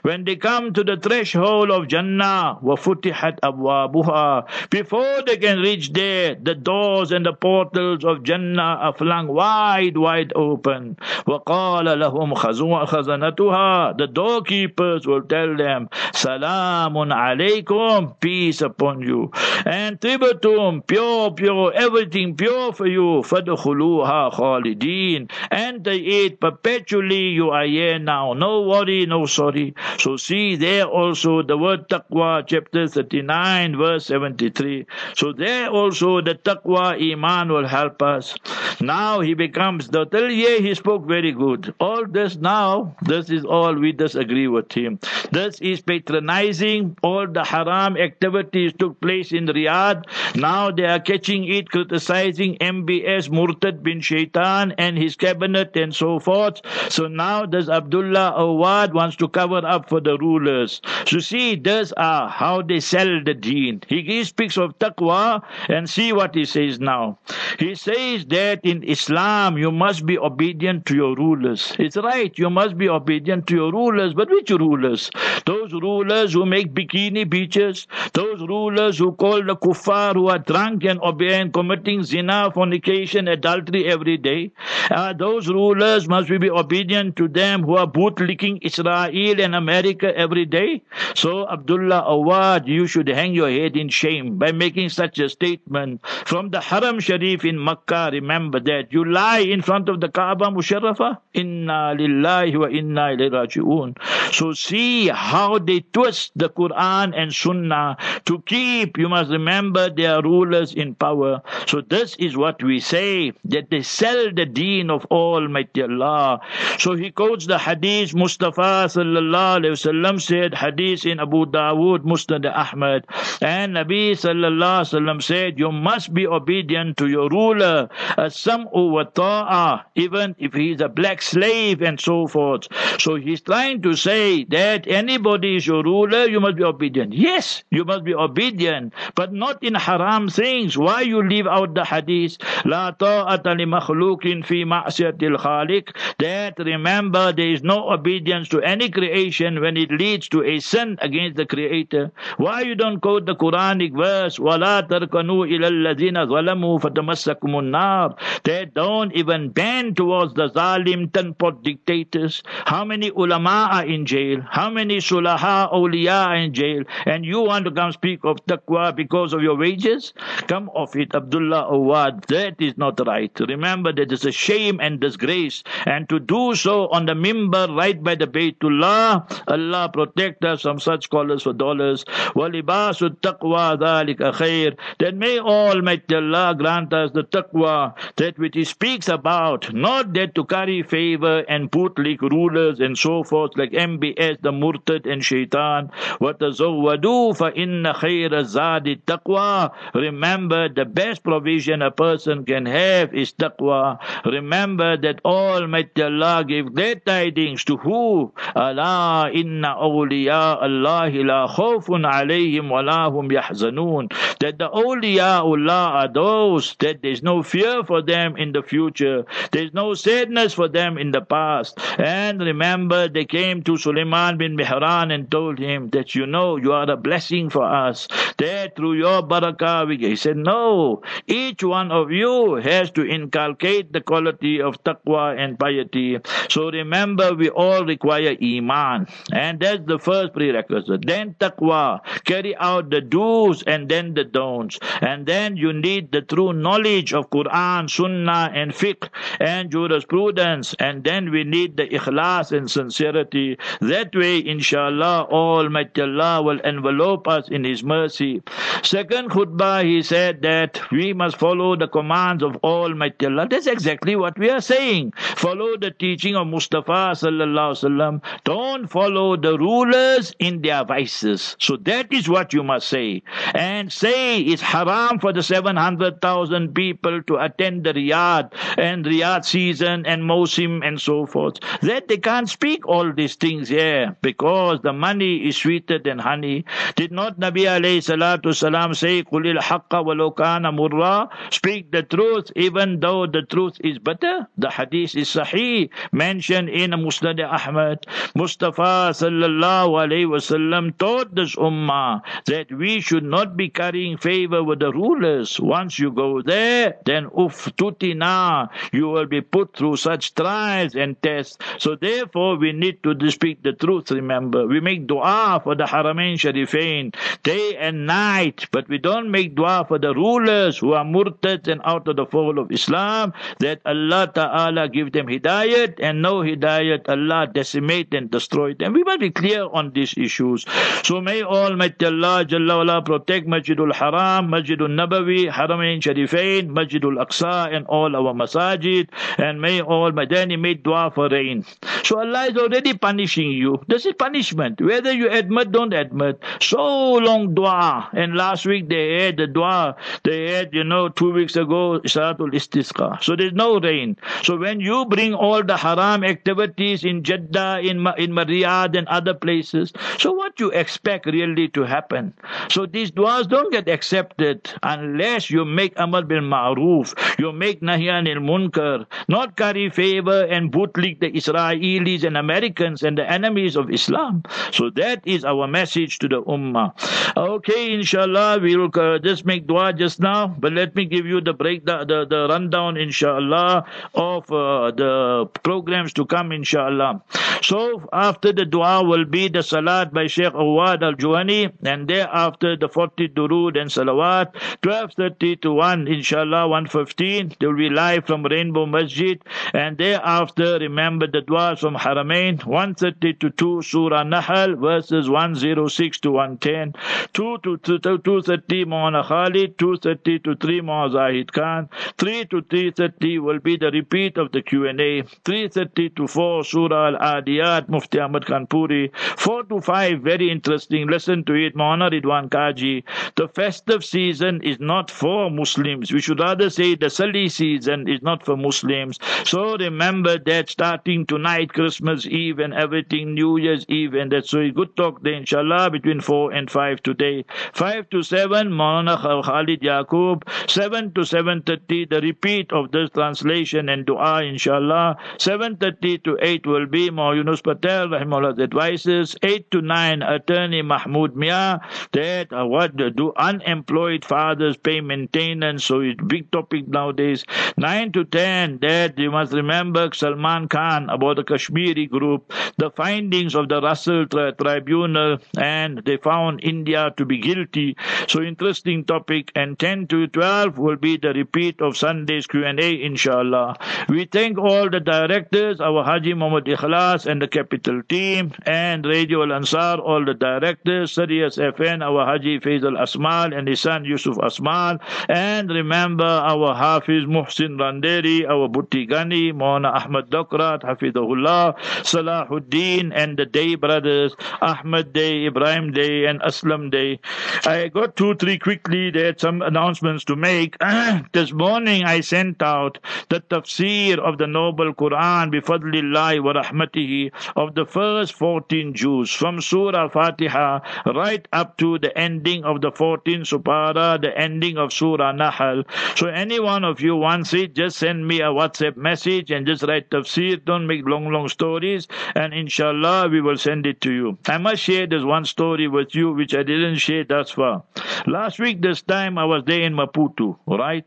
When 0.02 0.24
they 0.24 0.36
come 0.36 0.72
to 0.72 0.84
the 0.84 0.96
threshold 1.00 1.70
of 1.70 1.88
Jannah, 1.88 2.58
وَفُتِحَتْ 2.62 3.40
أَبْوَابُهَا 3.40 4.70
Before 4.70 5.22
they 5.26 5.36
can 5.36 5.60
reach 5.60 5.92
there, 5.92 6.34
the 6.34 6.54
doors 6.54 7.12
and 7.12 7.24
the 7.26 7.32
portals 7.32 8.04
of 8.04 8.22
Jannah 8.22 8.78
are 8.80 8.92
flung 8.92 9.28
wide, 9.28 9.96
wide 9.96 10.32
open. 10.34 10.96
وَقَالَ 11.26 11.86
لَهُمْ 11.86 12.34
خَزَنَتُهَا 12.34 13.98
The 13.98 14.06
doorkeepers 14.06 15.06
will 15.06 15.22
tell 15.22 15.56
them, 15.56 15.88
Salamun 16.12 17.12
alaykum, 17.12 18.20
peace 18.20 18.60
upon 18.60 19.00
you. 19.02 19.30
And 19.64 20.00
tributum, 20.00 20.82
pure, 20.82 21.32
pure, 21.32 21.72
everything 21.74 22.36
pure 22.36 22.72
for 22.72 22.86
you. 22.86 23.22
فَدْخُلُوهَا 23.24 24.32
خَالِدِينَ 24.34 25.30
And 25.50 25.84
they 25.84 25.96
eat 25.96 26.40
perpetually, 26.40 27.28
you 27.28 27.50
are 27.50 27.64
here 27.73 27.99
now. 27.99 28.33
No 28.33 28.61
worry, 28.61 29.05
no 29.05 29.25
sorry. 29.25 29.75
So 29.97 30.17
see 30.17 30.55
there 30.55 30.85
also 30.85 31.41
the 31.41 31.57
word 31.57 31.89
taqwa, 31.89 32.45
chapter 32.45 32.87
39, 32.87 33.77
verse 33.77 34.05
73. 34.05 34.85
So 35.15 35.33
there 35.33 35.69
also 35.69 36.21
the 36.21 36.35
taqwa 36.35 36.85
iman 37.13 37.51
will 37.51 37.67
help 37.67 38.01
us. 38.01 38.35
Now 38.81 39.21
he 39.21 39.33
becomes 39.33 39.87
the 39.87 40.05
till 40.05 40.29
year 40.31 40.61
he 40.61 40.75
spoke 40.75 41.07
very 41.07 41.31
good. 41.31 41.73
All 41.79 42.05
this 42.05 42.35
now, 42.35 42.95
this 43.01 43.29
is 43.29 43.45
all 43.45 43.73
we 43.75 43.91
disagree 43.91 44.47
with 44.47 44.71
him. 44.71 44.99
This 45.31 45.59
is 45.61 45.81
patronizing 45.81 46.95
all 47.01 47.27
the 47.27 47.43
haram 47.43 47.97
activities 47.97 48.73
took 48.77 48.99
place 49.01 49.31
in 49.31 49.47
Riyadh. 49.47 50.03
Now 50.35 50.71
they 50.71 50.85
are 50.85 50.99
catching 50.99 51.45
it, 51.45 51.69
criticizing 51.69 52.57
MBS 52.57 53.29
Murtad 53.29 53.83
bin 53.83 54.01
Shaitan 54.01 54.73
and 54.77 54.97
his 54.97 55.15
cabinet 55.15 55.75
and 55.75 55.95
so 55.95 56.19
forth. 56.19 56.61
So 56.89 57.07
now 57.07 57.45
this 57.63 57.69
Abdullah 57.73 58.33
Awad 58.35 58.93
wants 58.93 59.15
to 59.17 59.27
cover 59.27 59.65
up 59.65 59.87
for 59.89 60.01
the 60.01 60.17
rulers. 60.17 60.81
So 61.05 61.19
see, 61.19 61.55
these 61.55 61.93
are 61.93 62.27
how 62.27 62.61
they 62.61 62.79
sell 62.79 63.23
the 63.23 63.33
deen. 63.33 63.81
He 63.87 64.23
speaks 64.23 64.57
of 64.57 64.77
taqwa 64.79 65.41
and 65.69 65.89
see 65.89 66.11
what 66.13 66.35
he 66.35 66.45
says 66.45 66.79
now. 66.79 67.19
He 67.59 67.75
says 67.75 68.25
that 68.25 68.59
in 68.63 68.83
Islam 68.83 69.57
you 69.57 69.71
must 69.71 70.05
be 70.05 70.17
obedient 70.17 70.85
to 70.87 70.95
your 70.95 71.15
rulers. 71.15 71.73
It's 71.79 71.95
right, 71.97 72.37
you 72.37 72.49
must 72.49 72.77
be 72.77 72.89
obedient 72.89 73.47
to 73.47 73.55
your 73.55 73.71
rulers, 73.71 74.13
but 74.13 74.29
which 74.29 74.49
rulers? 74.49 75.09
Those 75.45 75.71
rulers 75.73 76.33
who 76.33 76.45
make 76.45 76.73
bikini 76.73 77.29
beaches, 77.29 77.87
those 78.13 78.41
rulers 78.41 78.97
who 78.97 79.13
call 79.13 79.43
the 79.43 79.55
kuffar 79.55 80.13
who 80.13 80.27
are 80.27 80.39
drunk 80.39 80.83
and 80.83 80.99
obeying, 81.01 81.51
committing 81.51 82.03
zina, 82.03 82.51
fornication, 82.53 83.27
adultery 83.27 83.85
every 83.85 84.17
day. 84.17 84.51
Uh, 84.91 85.13
those 85.13 85.47
rulers 85.47 86.07
must 86.07 86.29
we 86.29 86.37
be 86.37 86.49
obedient 86.49 87.15
to 87.15 87.27
them 87.27 87.52
who 87.61 87.75
are 87.75 87.85
bootlicking 87.85 88.57
Israel 88.63 89.39
and 89.39 89.53
America 89.53 90.11
every 90.17 90.45
day. 90.45 90.81
So 91.13 91.47
Abdullah 91.47 92.05
Awad, 92.07 92.67
you 92.67 92.87
should 92.87 93.07
hang 93.07 93.33
your 93.33 93.51
head 93.51 93.77
in 93.77 93.89
shame 93.89 94.39
by 94.39 94.51
making 94.51 94.89
such 94.89 95.19
a 95.19 95.29
statement 95.29 96.01
from 96.25 96.49
the 96.49 96.59
Haram 96.61 96.99
Sharif 96.99 97.45
in 97.45 97.63
Makkah. 97.63 98.09
Remember 98.11 98.59
that 98.61 98.91
you 98.91 99.05
lie 99.05 99.39
in 99.39 99.61
front 99.61 99.89
of 99.89 99.99
the 100.01 100.09
Kaaba 100.09 100.45
Musharrafa. 100.45 101.17
Inna 101.33 101.93
lillahi 101.95 102.57
wa 102.57 102.67
inna 102.67 103.01
ilayhi 103.15 103.29
raji'un. 103.29 104.33
So 104.33 104.53
see 104.53 105.09
how 105.09 105.59
they 105.59 105.81
twist 105.81 106.31
the 106.35 106.49
Quran 106.49 107.13
and 107.15 107.33
Sunnah 107.33 107.97
to 108.25 108.41
keep, 108.41 108.97
you 108.97 109.09
must 109.09 109.29
remember, 109.29 109.89
their 109.89 110.21
rulers 110.21 110.73
in 110.73 110.95
power. 110.95 111.41
So 111.67 111.81
this 111.81 112.15
is 112.15 112.37
what 112.37 112.63
we 112.63 112.79
say, 112.79 113.33
that 113.45 113.69
they 113.69 113.81
sell 113.81 114.31
the 114.33 114.45
deen 114.45 114.89
of 114.89 115.05
Almighty 115.11 115.83
Allah. 115.83 116.39
So 116.79 116.95
he 116.95 117.11
quotes 117.11 117.42
the 117.47 117.57
hadith, 117.57 118.13
Mustafa 118.15 118.87
sallallahu 118.87 119.59
alayhi 119.59 119.75
wasallam 119.77 120.21
said, 120.21 120.53
hadith 120.53 121.05
in 121.05 121.19
Abu 121.19 121.45
Dawood, 121.45 121.99
Musnad 121.99 122.45
Ahmad, 122.45 123.05
and 123.41 123.75
Nabi 123.75 124.11
sallallahu 124.11 124.81
alayhi 124.81 124.93
wasallam 124.93 125.21
said, 125.21 125.59
you 125.59 125.71
must 125.71 126.13
be 126.13 126.25
obedient 126.27 126.97
to 126.97 127.07
your 127.07 127.29
ruler, 127.29 127.89
as-sam'u 128.17 128.91
wa 128.91 129.03
ta'a, 129.03 129.83
even 129.95 130.35
if 130.39 130.53
he 130.53 130.71
is 130.71 130.81
a 130.81 130.89
black 130.89 131.21
slave 131.21 131.81
and 131.81 131.99
so 131.99 132.27
forth. 132.27 132.67
So 132.99 133.15
he's 133.15 133.41
trying 133.41 133.81
to 133.81 133.95
say 133.95 134.45
that 134.45 134.87
anybody 134.87 135.57
is 135.57 135.67
your 135.67 135.83
ruler, 135.83 136.25
you 136.25 136.39
must 136.39 136.55
be 136.55 136.63
obedient. 136.63 137.13
Yes, 137.13 137.63
you 137.71 137.83
must 137.83 138.03
be 138.03 138.13
obedient, 138.13 138.93
but 139.15 139.33
not 139.33 139.63
in 139.63 139.75
haram 139.75 140.29
things. 140.29 140.77
Why 140.77 141.01
you 141.01 141.27
leave 141.27 141.47
out 141.47 141.73
the 141.73 141.83
hadith? 141.83 142.37
La 142.65 142.91
ta'ata 142.91 143.51
li 143.53 143.65
makhluqin 143.65 144.45
fi 144.45 144.63
ma'siyatil 144.63 145.37
khaliq. 145.37 145.89
That 146.19 146.57
remember 146.59 147.32
there 147.32 147.50
is 147.50 147.62
no 147.62 147.90
obedience 147.90 148.48
to 148.48 148.60
any 148.62 148.90
creation 148.90 149.60
when 149.60 149.76
it 149.76 149.90
leads 149.90 150.28
to 150.28 150.42
a 150.42 150.60
sin 150.60 150.98
against 151.00 151.36
the 151.36 151.46
creator. 151.46 152.10
Why 152.36 152.62
you 152.62 152.74
don't 152.74 153.00
quote 153.00 153.26
the 153.26 153.34
Quranic 153.34 153.96
verse? 153.96 154.38
وَلَا 154.38 154.88
تَرْكَنُوا 154.88 155.46
إِلَى 155.46 155.68
الَّذِينَ 155.68 156.26
ظَلَمُوا 156.26 156.80
فَتَمَسَّكُمُ 156.80 157.52
النَّارِ 157.62 158.18
They 158.44 158.66
don't 158.66 159.12
even 159.14 159.50
bend 159.50 159.96
towards 159.96 160.34
the 160.34 160.50
zalim 160.50 161.12
ten-pot 161.12 161.62
dictators. 161.62 162.42
How 162.66 162.84
many 162.84 163.10
ulama 163.10 163.68
are 163.72 163.86
in 163.86 164.06
jail? 164.06 164.40
How 164.50 164.70
many 164.70 164.98
sulaha 164.98 165.72
awliya 165.72 166.26
are 166.26 166.36
in 166.36 166.54
jail? 166.54 166.82
And 167.06 167.24
you 167.24 167.40
want 167.40 167.64
to 167.64 167.70
come 167.70 167.92
speak 167.92 168.20
of 168.24 168.36
taqwa 168.46 168.94
because 168.94 169.32
of 169.32 169.42
your 169.42 169.56
wages? 169.56 170.12
Come 170.46 170.68
off 170.70 170.96
it, 170.96 171.14
Abdullah 171.14 171.68
Awad. 171.70 172.24
That 172.28 172.60
is 172.60 172.76
not 172.76 173.00
right. 173.06 173.32
Remember 173.40 173.92
that 173.92 174.12
it's 174.12 174.24
a 174.24 174.32
shame 174.32 174.80
and 174.80 175.00
disgrace. 175.00 175.62
And 175.86 176.08
to 176.08 176.18
do 176.20 176.54
so 176.54 176.88
on 176.88 177.06
the 177.06 177.11
mimbar 177.12 177.74
right 177.76 178.02
by 178.02 178.14
the 178.14 178.26
Baytullah, 178.26 179.24
Allah 179.48 179.90
protect 179.92 180.44
us 180.44 180.62
from 180.62 180.80
such 180.80 181.04
scholars 181.04 181.42
for 181.42 181.52
dollars. 181.52 182.04
وَلِبَاسُ 182.34 183.20
التَّقْوَى 183.20 183.78
ذَلِكَ 183.78 184.18
خَيْرٌ 184.34 184.76
That 184.98 185.16
may 185.16 185.38
Almighty 185.38 186.14
Allah 186.14 186.54
grant 186.56 186.92
us 186.92 187.10
the 187.12 187.24
taqwa, 187.24 187.94
that 188.16 188.38
which 188.38 188.54
He 188.54 188.64
speaks 188.64 189.08
about, 189.08 189.72
not 189.72 190.12
that 190.14 190.34
to 190.34 190.44
carry 190.44 190.82
favor 190.82 191.40
and 191.48 191.70
put 191.70 191.98
like 191.98 192.22
rulers 192.22 192.80
and 192.80 192.96
so 192.96 193.22
forth, 193.22 193.52
like 193.56 193.72
MBS, 193.72 194.40
the 194.42 194.52
Murtad 194.52 195.06
and 195.06 195.24
Shaitan. 195.24 195.90
وَتَزَوَّدُوا 196.20 197.36
فَإِنَّ 197.36 197.94
خَيْرَ 197.94 198.30
الزَّادِ 198.32 199.04
التَّقْوَى 199.04 199.70
Remember, 199.94 200.68
the 200.68 200.84
best 200.84 201.22
provision 201.22 201.82
a 201.82 201.90
person 201.90 202.44
can 202.44 202.66
have 202.66 203.14
is 203.14 203.32
taqwa. 203.32 203.98
Remember 204.24 204.96
that 204.96 205.20
Almighty 205.24 206.02
Allah 206.02 206.44
gave 206.46 206.72
great 206.74 207.01
tidings 207.05 207.63
to 207.65 207.77
who? 207.77 208.31
Allah 208.55 209.29
inna 209.33 209.75
awliya 209.75 210.61
Allah 210.61 211.11
la 211.11 211.47
khawfun 211.47 212.09
alayhim 212.09 212.69
wa 212.69 212.81
lahum 212.81 213.31
yahzanun. 213.31 214.11
That 214.39 214.59
the 214.59 214.69
awliya 214.69 215.41
Allah 215.41 216.03
are 216.03 216.07
those 216.07 216.75
that 216.79 217.01
there's 217.01 217.23
no 217.23 217.43
fear 217.43 217.83
for 217.83 218.01
them 218.01 218.37
in 218.37 218.51
the 218.53 218.63
future. 218.63 219.25
There's 219.51 219.73
no 219.73 219.93
sadness 219.93 220.53
for 220.53 220.67
them 220.67 220.97
in 220.97 221.11
the 221.11 221.21
past. 221.21 221.77
And 221.97 222.39
remember, 222.39 223.09
they 223.09 223.25
came 223.25 223.63
to 223.63 223.77
Sulaiman 223.77 224.37
bin 224.37 224.55
Mihran 224.57 225.13
and 225.13 225.29
told 225.29 225.59
him 225.59 225.89
that 225.89 226.15
you 226.15 226.25
know 226.25 226.57
you 226.57 226.71
are 226.71 226.89
a 226.89 226.97
blessing 226.97 227.49
for 227.49 227.63
us. 227.63 228.07
That 228.37 228.75
through 228.75 228.93
your 228.93 229.21
barakah, 229.23 229.87
we, 229.87 229.97
he 229.97 230.15
said, 230.15 230.37
no, 230.37 231.01
each 231.27 231.63
one 231.63 231.91
of 231.91 232.11
you 232.11 232.55
has 232.55 232.91
to 232.91 233.05
inculcate 233.05 233.91
the 233.91 234.01
quality 234.01 234.61
of 234.61 234.83
taqwa 234.83 235.37
and 235.37 235.59
piety. 235.59 236.17
So 236.49 236.69
remember, 236.71 236.92
we 237.37 237.49
all 237.49 237.85
require 237.85 238.35
iman. 238.41 239.07
And 239.31 239.59
that's 239.59 239.85
the 239.85 239.99
first 239.99 240.33
prerequisite. 240.33 241.05
Then 241.05 241.35
taqwa, 241.39 241.99
carry 242.23 242.55
out 242.55 242.89
the 242.89 243.01
do's 243.01 243.63
and 243.63 243.89
then 243.89 244.13
the 244.13 244.23
don'ts. 244.23 244.79
And 245.01 245.25
then 245.25 245.57
you 245.57 245.73
need 245.73 246.11
the 246.11 246.21
true 246.21 246.53
knowledge 246.53 247.13
of 247.13 247.29
Quran, 247.29 247.89
Sunnah, 247.89 248.51
and 248.53 248.71
fiqh 248.71 249.09
and 249.39 249.71
jurisprudence. 249.71 250.75
And 250.79 251.03
then 251.03 251.31
we 251.31 251.43
need 251.43 251.77
the 251.77 251.87
ikhlas 251.87 252.51
and 252.55 252.69
sincerity. 252.69 253.57
That 253.81 254.15
way, 254.15 254.37
inshallah, 254.39 255.27
Almighty 255.31 256.01
Allah 256.01 256.41
will 256.43 256.59
envelope 256.63 257.27
us 257.27 257.49
in 257.49 257.63
His 257.63 257.83
mercy. 257.83 258.41
Second 258.83 259.29
khutbah, 259.29 259.83
he 259.83 260.01
said 260.01 260.41
that 260.43 260.79
we 260.91 261.13
must 261.13 261.37
follow 261.37 261.75
the 261.75 261.87
commands 261.87 262.43
of 262.43 262.57
Almighty 262.57 263.25
Allah. 263.25 263.47
That's 263.49 263.67
exactly 263.67 264.15
what 264.15 264.37
we 264.37 264.49
are 264.49 264.61
saying. 264.61 265.13
Follow 265.35 265.77
the 265.77 265.91
teaching 265.91 266.35
of 266.35 266.47
Mustafa 266.47 266.82
sallallahu 266.87 267.71
alaihi 267.71 267.83
wasallam. 267.83 268.21
Don't 268.43 268.87
follow 268.87 269.35
the 269.37 269.57
rulers 269.57 270.33
in 270.39 270.61
their 270.61 270.83
vices. 270.83 271.55
So 271.59 271.77
that 271.77 272.11
is 272.11 272.29
what 272.29 272.53
you 272.53 272.63
must 272.63 272.87
say. 272.87 273.23
And 273.53 273.91
say 273.91 274.39
it's 274.39 274.61
haram 274.61 275.19
for 275.19 275.33
the 275.33 275.43
700,000 275.43 276.73
people 276.73 277.23
to 277.23 277.37
attend 277.37 277.83
the 277.83 277.93
Riyadh 277.93 278.51
and 278.77 279.05
Riyadh 279.05 279.45
season 279.45 280.05
and 280.05 280.23
Mosim 280.23 280.85
and 280.85 280.99
so 280.99 281.25
forth. 281.25 281.59
That 281.81 282.07
they 282.07 282.17
can't 282.17 282.49
speak 282.49 282.87
all 282.87 283.11
these 283.11 283.35
things 283.35 283.69
here 283.69 284.15
because 284.21 284.81
the 284.81 284.93
money 284.93 285.47
is 285.47 285.57
sweeter 285.57 285.99
than 285.99 286.19
honey. 286.19 286.65
Did 286.95 287.11
not 287.11 287.39
Nabi 287.39 287.63
alayhi 287.63 288.03
salatu 288.03 288.55
salam 288.55 288.93
say, 288.93 289.23
Qulil 289.23 289.59
haqqa 289.59 290.03
walau 290.05 290.35
kana 290.35 290.71
murra? 290.71 291.29
Speak 291.51 291.91
the 291.91 292.03
truth 292.03 292.51
even 292.55 292.99
though 292.99 293.27
the 293.27 293.41
truth 293.43 293.77
is 293.83 293.99
bitter. 293.99 294.47
The 294.57 294.69
hadith 294.69 295.15
is 295.15 295.29
sahih, 295.29 295.89
mentioned 296.11 296.69
in 296.73 296.91
Musnad 296.91 297.39
Ahmad, 297.39 298.07
Mustafa 298.35 299.13
sallallahu 299.13 299.93
alayhi 300.03 300.25
wasallam 300.25 300.97
taught 300.97 301.35
this 301.35 301.55
ummah 301.55 302.21
that 302.47 302.71
we 302.71 302.99
should 302.99 303.23
not 303.23 303.55
be 303.55 303.69
carrying 303.69 304.17
favor 304.17 304.63
with 304.63 304.79
the 304.79 304.91
rulers. 304.91 305.59
Once 305.59 305.99
you 305.99 306.11
go 306.11 306.41
there, 306.41 306.95
then 307.05 307.27
uff 307.37 307.69
tutina, 307.77 308.69
you 308.91 309.07
will 309.07 309.27
be 309.27 309.41
put 309.41 309.75
through 309.77 309.95
such 309.97 310.33
trials 310.33 310.95
and 310.95 311.21
tests. 311.21 311.57
So 311.77 311.95
therefore, 311.95 312.57
we 312.57 312.71
need 312.71 313.03
to 313.03 313.13
speak 313.29 313.61
the 313.61 313.73
truth. 313.73 314.09
Remember, 314.09 314.65
we 314.65 314.79
make 314.79 315.05
dua 315.05 315.61
for 315.63 315.75
the 315.75 315.83
Haramain 315.83 316.35
Sharifain 316.41 317.13
day 317.43 317.77
and 317.77 318.07
night, 318.07 318.65
but 318.71 318.89
we 318.89 318.97
don't 318.97 319.29
make 319.29 319.55
dua 319.55 319.85
for 319.87 319.99
the 319.99 320.13
rulers 320.13 320.77
who 320.79 320.93
are 320.93 321.05
murtads 321.05 321.67
and 321.67 321.81
out 321.85 322.07
of 322.07 322.15
the 322.15 322.25
fold 322.25 322.57
of 322.57 322.71
Islam. 322.71 323.33
That 323.59 323.81
Allah 323.85 324.31
Taala 324.33 324.91
give 324.91 325.11
them 325.11 325.27
hidayat 325.27 325.99
and 326.01 326.21
no 326.21 326.41
hidayat, 326.41 326.62
Allah 326.63 327.47
decimate 327.53 328.13
and 328.13 328.31
destroy 328.31 328.73
them. 328.73 328.93
We 328.93 329.03
must 329.03 329.19
be 329.19 329.29
clear 329.29 329.65
on 329.65 329.91
these 329.91 330.13
issues. 330.17 330.65
So 331.03 331.21
may 331.21 331.43
Almighty 331.43 332.05
Allah 332.05 332.45
Jalla 332.45 332.77
wala 332.77 333.01
protect 333.01 333.47
Masjidul 333.47 333.93
Haram, 333.93 334.47
Masjidul 334.47 334.93
Nabawi, 334.93 335.49
Haramain 335.49 335.99
Sharifain, 335.99 336.69
Masjidul 336.69 337.17
Aqsa, 337.23 337.75
and 337.75 337.85
all 337.87 338.15
our 338.15 338.33
masajid. 338.33 339.09
And 339.37 339.61
may 339.61 339.81
then 340.29 340.49
he 340.49 340.55
made 340.55 340.83
dua 340.83 341.11
for 341.13 341.29
rain. 341.29 341.65
So 342.03 342.19
Allah 342.19 342.45
is 342.45 342.57
already 342.57 342.93
punishing 342.97 343.51
you. 343.51 343.81
This 343.87 344.05
is 344.05 344.13
punishment. 344.13 344.81
Whether 344.81 345.11
you 345.11 345.29
admit, 345.29 345.71
don't 345.71 345.93
admit. 345.93 346.41
So 346.61 347.13
long 347.13 347.53
dua. 347.53 348.09
And 348.13 348.35
last 348.35 348.65
week 348.65 348.89
they 348.89 349.25
had 349.25 349.37
the 349.37 349.47
dua. 349.47 349.95
They 350.23 350.51
had, 350.51 350.73
you 350.73 350.83
know, 350.83 351.09
two 351.09 351.31
weeks 351.31 351.55
ago, 351.55 351.99
Salatul 352.05 352.53
Istisqa. 352.53 353.21
So 353.23 353.35
there's 353.35 353.53
no 353.53 353.79
rain. 353.79 354.17
So 354.43 354.57
when 354.57 354.79
you 354.79 355.05
bring 355.05 355.33
all 355.33 355.63
the 355.63 355.77
haram 355.77 356.23
activities 356.23 356.52
in 356.59 357.23
Jeddah, 357.23 357.79
in, 357.81 358.05
in 358.17 358.31
Riyadh 358.35 358.97
and 358.97 359.07
other 359.07 359.33
places, 359.33 359.93
so 360.17 360.31
what 360.31 360.59
you 360.59 360.71
expect 360.71 361.25
really 361.25 361.67
to 361.69 361.83
happen? 361.83 362.33
So 362.69 362.85
these 362.85 363.11
duas 363.11 363.47
don't 363.47 363.71
get 363.71 363.87
accepted 363.87 364.69
unless 364.83 365.49
you 365.49 365.65
make 365.65 365.93
Amal 365.97 366.23
bil 366.23 366.41
Ma'ruf, 366.41 367.13
you 367.39 367.51
make 367.51 367.81
Nahyan 367.81 368.27
il 368.27 368.41
Munkar, 368.41 369.05
not 369.27 369.55
carry 369.55 369.89
favor 369.89 370.43
and 370.45 370.71
bootlick 370.71 371.19
the 371.19 371.31
Israelis 371.31 372.23
and 372.23 372.37
Americans 372.37 373.03
and 373.03 373.17
the 373.17 373.29
enemies 373.29 373.75
of 373.75 373.89
Islam. 373.91 374.43
So 374.71 374.89
that 374.91 375.21
is 375.25 375.45
our 375.45 375.67
message 375.67 376.19
to 376.19 376.27
the 376.27 376.41
Ummah. 376.43 376.93
Okay, 377.37 377.93
inshallah, 377.93 378.59
we 378.59 378.75
will 378.75 378.91
uh, 378.93 379.19
just 379.19 379.45
make 379.45 379.67
dua 379.67 379.93
just 379.93 380.19
now, 380.19 380.47
but 380.59 380.73
let 380.73 380.95
me 380.95 381.05
give 381.05 381.25
you 381.25 381.41
the 381.41 381.53
breakdown, 381.53 382.07
the, 382.07 382.25
the, 382.25 382.25
the 382.25 382.47
rundown, 382.49 382.97
inshallah, 382.97 383.85
of 384.13 384.51
uh, 384.51 384.91
the 384.91 385.45
programs 385.63 386.13
to 386.13 386.25
come, 386.25 386.42
inshallah. 386.51 387.21
So 387.61 388.09
after 388.11 388.51
the 388.51 388.65
dua 388.65 389.03
will 389.03 389.23
be 389.25 389.47
the 389.47 389.63
salat 389.63 390.13
by 390.13 390.27
Sheikh 390.27 390.53
Awad 390.53 391.01
al-Juhani, 391.01 391.71
and 391.85 392.07
thereafter 392.07 392.75
the 392.75 392.89
40 392.89 393.29
durood 393.29 393.79
and 393.79 393.89
salawat, 393.89 394.53
12.30 394.81 395.61
to 395.61 395.73
1, 395.73 396.07
inshallah, 396.07 396.67
1.15, 396.67 397.57
they 397.59 397.67
will 397.67 397.77
be 397.77 397.89
live 397.89 398.25
from 398.25 398.43
Rainbow 398.43 398.85
Masjid, 398.85 399.41
and 399.73 399.97
thereafter 399.97 400.77
remember 400.79 401.25
the 401.27 401.41
duas 401.41 401.79
from 401.79 401.95
Haramain, 401.95 402.63
130 402.65 403.33
to 403.35 403.49
2, 403.51 403.81
Surah 403.81 404.23
Nahl, 404.23 404.75
verses 404.75 405.29
106 405.29 406.19
to 406.19 406.31
110, 406.31 406.93
2 407.33 407.57
to 407.63 407.77
230, 407.77 408.85
Mawna 408.85 409.25
Khalid, 409.25 409.77
230 409.77 410.39
to 410.39 410.55
3, 410.57 410.81
Maw 410.81 411.09
Zahid 411.09 411.53
Khan, 411.53 411.87
3 412.17 412.45
to 412.45 412.61
330 412.61 413.39
will 413.39 413.59
be 413.59 413.77
the 413.77 413.89
repeat 413.91 414.37
of 414.37 414.51
the 414.51 414.61
Q&A, 414.61 415.21
330 415.45 416.09
to 416.09 416.22
4, 416.27 416.63
Surah 416.63 417.07
Al-Adiyat, 417.07 417.89
Mufti 417.89 418.19
Ahmad 418.19 418.45
Kanpuri, 418.45 419.09
4 419.15 419.63
to 419.63 419.81
5, 419.81 420.21
very 420.21 420.49
interesting, 420.49 421.07
listen 421.07 421.43
to 421.45 421.53
it, 421.53 421.75
Mawna 421.75 422.11
Ridwan 422.11 422.49
Kaji. 422.49 423.03
The 423.35 423.47
festive 423.47 424.03
season 424.03 424.61
is 424.63 424.79
not 424.79 425.09
for 425.09 425.49
Muslims. 425.49 426.11
We 426.11 426.21
should 426.21 426.39
rather 426.39 426.69
say 426.69 426.95
the 426.95 427.09
Sali 427.09 427.49
season 427.49 428.07
is 428.07 428.21
not 428.21 428.45
for 428.45 428.57
Muslims. 428.57 429.19
So 429.45 429.77
remember 429.77 430.37
that 430.39 430.69
starting 430.69 431.25
tonight, 431.25 431.73
Christmas 431.73 432.25
Eve 432.25 432.59
and 432.59 432.73
everything, 432.73 433.33
New 433.33 433.57
Year's 433.57 433.85
Eve, 433.87 434.13
and 434.13 434.31
that's 434.31 434.49
so 434.49 434.69
good 434.71 434.95
talk 434.95 435.23
there, 435.23 435.33
inshallah, 435.33 435.91
between 435.91 436.21
4 436.21 436.51
and 436.51 436.69
5 436.69 437.03
today. 437.03 437.45
5 437.73 438.09
to 438.09 438.23
7, 438.23 438.69
Maulana 438.69 439.43
Khalid 439.43 439.81
Yaqub. 439.81 440.43
7 440.69 441.13
to 441.13 441.21
7.30, 441.21 442.09
the 442.09 442.21
repeat 442.21 442.71
of 442.71 442.91
this 442.91 443.09
translation 443.11 443.89
and 443.89 444.05
dua, 444.05 444.43
inshallah. 444.43 445.17
7.30 445.37 446.12
to 446.17 446.37
8 446.41 446.65
will 446.65 446.85
be 446.85 447.09
Maulana 447.09 447.61
Patel, 447.61 448.07
Rahimullah's 448.07 448.59
advices. 448.59 449.35
8 449.43 449.71
to 449.71 449.81
9, 449.81 450.21
Attorney 450.21 450.81
Mahmoud 450.81 451.35
Mia, 451.35 451.81
that 452.11 452.51
uh, 452.51 452.65
what 452.65 452.95
do 452.95 453.33
unemployed 453.37 454.25
fathers 454.25 454.77
pay 454.77 455.01
maintenance, 455.01 455.85
so 455.85 456.01
it's 456.01 456.23
big 456.23 456.51
topic 456.51 456.87
nowadays. 456.87 457.43
9 457.77 458.11
to 458.11 458.25
10, 458.25 458.79
that 458.79 459.17
you 459.17 459.31
must 459.31 459.53
remember 459.53 460.09
Salman 460.13 460.67
Khan 460.67 461.09
about 461.09 461.37
the 461.37 461.43
Kashmiri 461.43 462.07
group, 462.07 462.51
the 462.77 462.91
findings 462.91 463.55
of 463.55 463.69
the 463.69 463.81
Russell 463.81 464.25
tri- 464.27 464.51
Tribunal, 464.51 465.37
and 465.57 466.01
they 466.05 466.17
found 466.17 466.63
India 466.63 467.13
to 467.17 467.25
be 467.25 467.37
guilty. 467.39 467.95
So 468.27 468.41
interesting 468.41 469.05
topic. 469.05 469.51
And 469.55 469.77
10 469.79 470.07
to 470.07 470.27
12 470.27 470.77
will 470.77 470.95
be 470.95 471.17
the 471.17 471.33
repeat 471.33 471.81
of 471.81 471.97
Sunday's 471.97 472.47
Q&A, 472.47 473.03
inshallah. 473.03 473.75
We 474.09 474.25
thank 474.25 474.57
all 474.57 474.89
the 474.89 474.99
directors, 474.99 475.79
our 475.79 476.02
Haji 476.03 476.33
Muhammad 476.33 476.65
Ikhlas 476.65 477.25
and 477.25 477.41
the 477.41 477.47
capital 477.47 478.01
team, 478.09 478.51
and 478.65 479.05
Radio 479.05 479.43
Al 479.43 479.53
Ansar, 479.53 479.99
all 479.99 480.23
the 480.25 480.33
directors, 480.33 481.11
Sirius 481.13 481.57
FM, 481.57 482.01
our 482.01 482.25
Haji 482.25 482.59
Faisal 482.59 482.99
Asmal 482.99 483.57
and 483.57 483.67
his 483.67 483.81
son 483.81 484.05
Yusuf 484.05 484.35
Asmal, 484.37 484.99
and 485.29 485.69
remember 485.69 486.25
our 486.25 486.75
Hafiz 486.75 487.25
Muhsin 487.25 487.77
Randeri, 487.77 488.47
our 488.47 488.67
Bhutti 488.67 489.07
Gani, 489.09 489.51
Mona 489.51 489.89
Ahmad 489.89 490.29
Dokrat, 490.29 490.81
Hafidahullah, 490.83 491.77
Salahuddin, 492.01 493.11
and 493.13 493.37
the 493.37 493.45
Day 493.45 493.75
brothers, 493.75 494.35
Ahmad 494.61 495.13
Day, 495.13 495.45
Ibrahim 495.45 495.91
Day, 495.91 496.25
and 496.25 496.41
Aslam 496.41 496.91
Day. 496.91 497.19
I 497.65 497.87
got 497.87 498.15
two, 498.15 498.35
three 498.35 498.57
quickly. 498.59 499.11
There 499.11 499.25
had 499.25 499.39
some 499.39 499.61
announcements 499.61 500.23
to 500.25 500.35
make. 500.35 500.77
this 501.33 501.51
morning 501.53 502.03
I 502.03 502.21
sent 502.21 502.61
out 502.61 502.97
the 503.29 503.39
tafsir 503.41 504.19
of 504.19 504.37
the 504.37 504.47
Noble 504.47 504.93
Quran, 504.93 505.51
bifadlillahi 505.93 506.43
wa 506.43 506.53
rahmatihi, 506.53 507.31
of 507.55 507.75
the 507.75 507.85
first 507.85 508.33
14 508.33 508.93
Juz, 508.93 509.31
from 509.31 509.61
Surah 509.61 510.09
Fatiha 510.09 510.79
right 511.13 511.47
up 511.53 511.77
to 511.77 511.99
the 511.99 512.17
ending 512.17 512.63
of 512.63 512.81
the 512.81 512.91
14th 512.91 513.47
Supara, 513.47 514.21
the 514.21 514.37
ending 514.37 514.77
of 514.77 514.91
Surah 514.91 515.33
Nahal. 515.33 515.83
So 516.17 516.27
any 516.27 516.59
one 516.59 516.83
of 516.83 517.01
you 517.01 517.15
wants 517.15 517.53
it, 517.53 517.75
just 517.75 517.97
send 517.97 518.27
me 518.27 518.41
a 518.41 518.45
WhatsApp 518.45 518.97
message 518.97 519.51
and 519.51 519.67
just 519.67 519.83
write 519.83 520.09
tafsir. 520.09 520.63
Don't 520.63 520.87
make 520.87 521.05
long, 521.05 521.29
long 521.29 521.47
stories. 521.47 522.07
And 522.35 522.53
inshallah, 522.53 523.29
we 523.29 523.41
will 523.41 523.57
send 523.57 523.85
it 523.85 524.01
to 524.01 524.11
you. 524.11 524.37
I 524.47 524.57
must 524.57 524.81
share 524.81 525.07
this 525.07 525.23
one 525.23 525.45
story 525.45 525.87
with 525.87 526.15
you, 526.15 526.33
which 526.33 526.53
I 526.55 526.63
didn't 526.63 526.97
share 526.97 527.23
thus 527.23 527.51
far. 527.51 527.83
Last 528.27 528.59
week, 528.59 528.81
this 528.81 529.01
time, 529.01 529.37
I 529.37 529.45
was 529.45 529.63
there 529.65 529.81
in 529.81 529.93
Maputo, 529.93 530.57
right? 530.67 531.05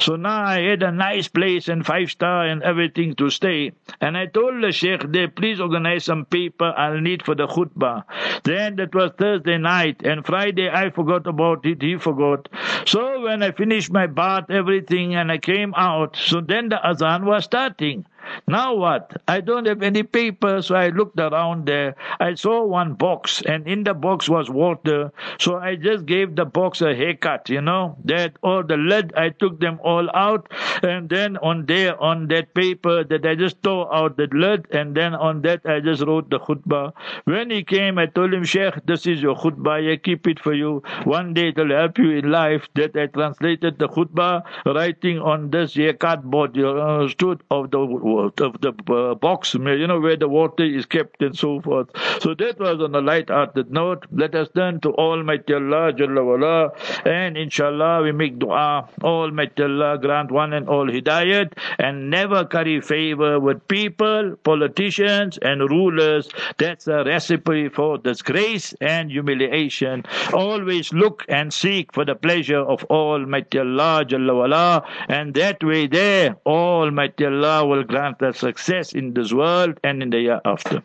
So 0.00 0.16
now 0.16 0.44
I 0.44 0.60
had 0.60 0.82
a 0.82 0.92
nice 0.92 1.28
place 1.28 1.68
and 1.68 1.84
five 1.84 2.10
star 2.10 2.46
and 2.46 2.62
everything 2.62 3.14
to 3.16 3.30
stay. 3.30 3.72
And 4.00 4.16
I 4.16 4.26
told 4.28 4.62
the 4.62 4.72
sheikh 4.72 5.02
there, 5.12 5.28
please 5.28 5.60
organize 5.60 6.04
some 6.04 6.24
paper 6.24 6.72
I'll 6.76 7.00
need 7.00 7.24
for 7.24 7.34
the 7.34 7.46
khutbah. 7.46 8.04
Then 8.44 8.76
that 8.76 8.94
was 8.94 9.10
Thursday 9.18 9.58
night. 9.58 10.02
And 10.04 10.24
Friday, 10.24 10.70
I 10.70 10.90
forgot 10.90 11.26
about 11.26 11.66
it. 11.66 11.82
He 11.82 11.96
forgot. 11.96 12.48
So 12.86 13.22
when 13.22 13.42
I 13.42 13.50
finished 13.52 13.90
my 13.90 14.06
bath, 14.06 14.50
everything, 14.50 15.14
and 15.16 15.32
I 15.32 15.38
came 15.38 15.74
out, 15.76 16.16
so 16.16 16.40
then 16.40 16.68
the 16.68 16.78
azan 16.86 17.26
was 17.26 17.44
starting. 17.44 18.06
Now 18.46 18.74
what? 18.74 19.20
I 19.28 19.40
don't 19.40 19.66
have 19.66 19.82
any 19.82 20.02
paper, 20.02 20.62
so 20.62 20.74
I 20.74 20.88
looked 20.88 21.18
around 21.18 21.66
there. 21.66 21.94
I 22.20 22.34
saw 22.34 22.64
one 22.64 22.94
box, 22.94 23.42
and 23.42 23.66
in 23.66 23.84
the 23.84 23.94
box 23.94 24.28
was 24.28 24.50
water. 24.50 25.12
So 25.38 25.56
I 25.56 25.76
just 25.76 26.06
gave 26.06 26.36
the 26.36 26.44
box 26.44 26.80
a 26.80 26.94
haircut, 26.94 27.48
you 27.48 27.60
know. 27.60 27.96
That 28.04 28.34
all 28.42 28.62
the 28.62 28.76
lead, 28.76 29.12
I 29.16 29.30
took 29.30 29.60
them 29.60 29.78
all 29.82 30.08
out, 30.14 30.50
and 30.82 31.08
then 31.08 31.36
on 31.38 31.66
there, 31.66 32.00
on 32.02 32.28
that 32.28 32.54
paper, 32.54 33.04
that 33.04 33.26
I 33.26 33.34
just 33.34 33.62
tore 33.62 33.92
out 33.94 34.16
the 34.16 34.28
lead, 34.32 34.66
and 34.70 34.94
then 34.94 35.14
on 35.14 35.42
that 35.42 35.60
I 35.64 35.80
just 35.80 36.02
wrote 36.02 36.30
the 36.30 36.40
khutbah. 36.40 36.92
When 37.24 37.50
he 37.50 37.62
came, 37.64 37.98
I 37.98 38.06
told 38.06 38.32
him, 38.32 38.44
Sheikh, 38.44 38.74
this 38.86 39.06
is 39.06 39.20
your 39.20 39.36
khutbah. 39.36 39.92
I 39.92 39.96
keep 39.96 40.26
it 40.26 40.40
for 40.40 40.52
you. 40.52 40.82
One 41.04 41.34
day 41.34 41.48
it 41.48 41.56
will 41.56 41.70
help 41.70 41.98
you 41.98 42.10
in 42.10 42.30
life. 42.30 42.68
That 42.74 42.96
I 42.96 43.06
translated 43.06 43.78
the 43.78 43.88
khutbah, 43.88 44.42
writing 44.66 45.18
on 45.18 45.50
this 45.50 45.74
haircut 45.74 46.22
board, 46.24 46.56
you 46.56 46.68
understood, 46.68 47.42
of 47.50 47.70
the 47.70 47.78
of 48.18 48.60
the 48.60 48.72
uh, 48.92 49.14
box, 49.14 49.54
you 49.54 49.86
know, 49.86 50.00
where 50.00 50.16
the 50.16 50.28
water 50.28 50.64
is 50.64 50.86
kept 50.86 51.22
and 51.22 51.36
so 51.36 51.60
forth. 51.60 51.88
So 52.20 52.34
that 52.34 52.58
was 52.58 52.80
on 52.80 52.94
a 52.94 53.00
light-hearted 53.00 53.70
note. 53.70 54.06
Let 54.12 54.34
us 54.34 54.48
turn 54.54 54.80
to 54.80 54.92
Almighty 54.94 55.54
Allah 55.54 55.92
Jalla 55.92 56.24
wala, 56.24 56.70
and 57.04 57.36
inshallah 57.36 58.02
we 58.02 58.12
make 58.12 58.38
dua. 58.38 58.88
Almighty 59.02 59.62
Allah 59.62 59.98
grant 59.98 60.30
one 60.30 60.52
and 60.52 60.68
all 60.68 60.86
hidayat 60.86 61.52
and 61.78 62.10
never 62.10 62.44
curry 62.44 62.80
favor 62.80 63.38
with 63.38 63.66
people, 63.68 64.36
politicians, 64.42 65.38
and 65.42 65.60
rulers. 65.70 66.28
That's 66.58 66.86
a 66.88 67.04
recipe 67.04 67.68
for 67.68 67.98
disgrace 67.98 68.74
and 68.80 69.10
humiliation. 69.10 70.04
Always 70.32 70.92
look 70.92 71.24
and 71.28 71.52
seek 71.52 71.92
for 71.92 72.04
the 72.04 72.14
pleasure 72.14 72.60
of 72.60 72.84
Almighty 72.84 73.58
Allah 73.58 74.04
Jalla 74.06 74.34
wala, 74.34 74.84
and 75.08 75.34
that 75.34 75.62
way 75.62 75.86
there, 75.86 76.36
Almighty 76.46 77.26
Allah 77.26 77.66
will 77.66 77.84
grant 77.84 78.07
us 78.22 78.38
success 78.38 78.92
in 78.92 79.14
this 79.14 79.32
world 79.32 79.78
and 79.84 80.02
in 80.02 80.10
the 80.10 80.20
year 80.20 80.40
after. 80.44 80.82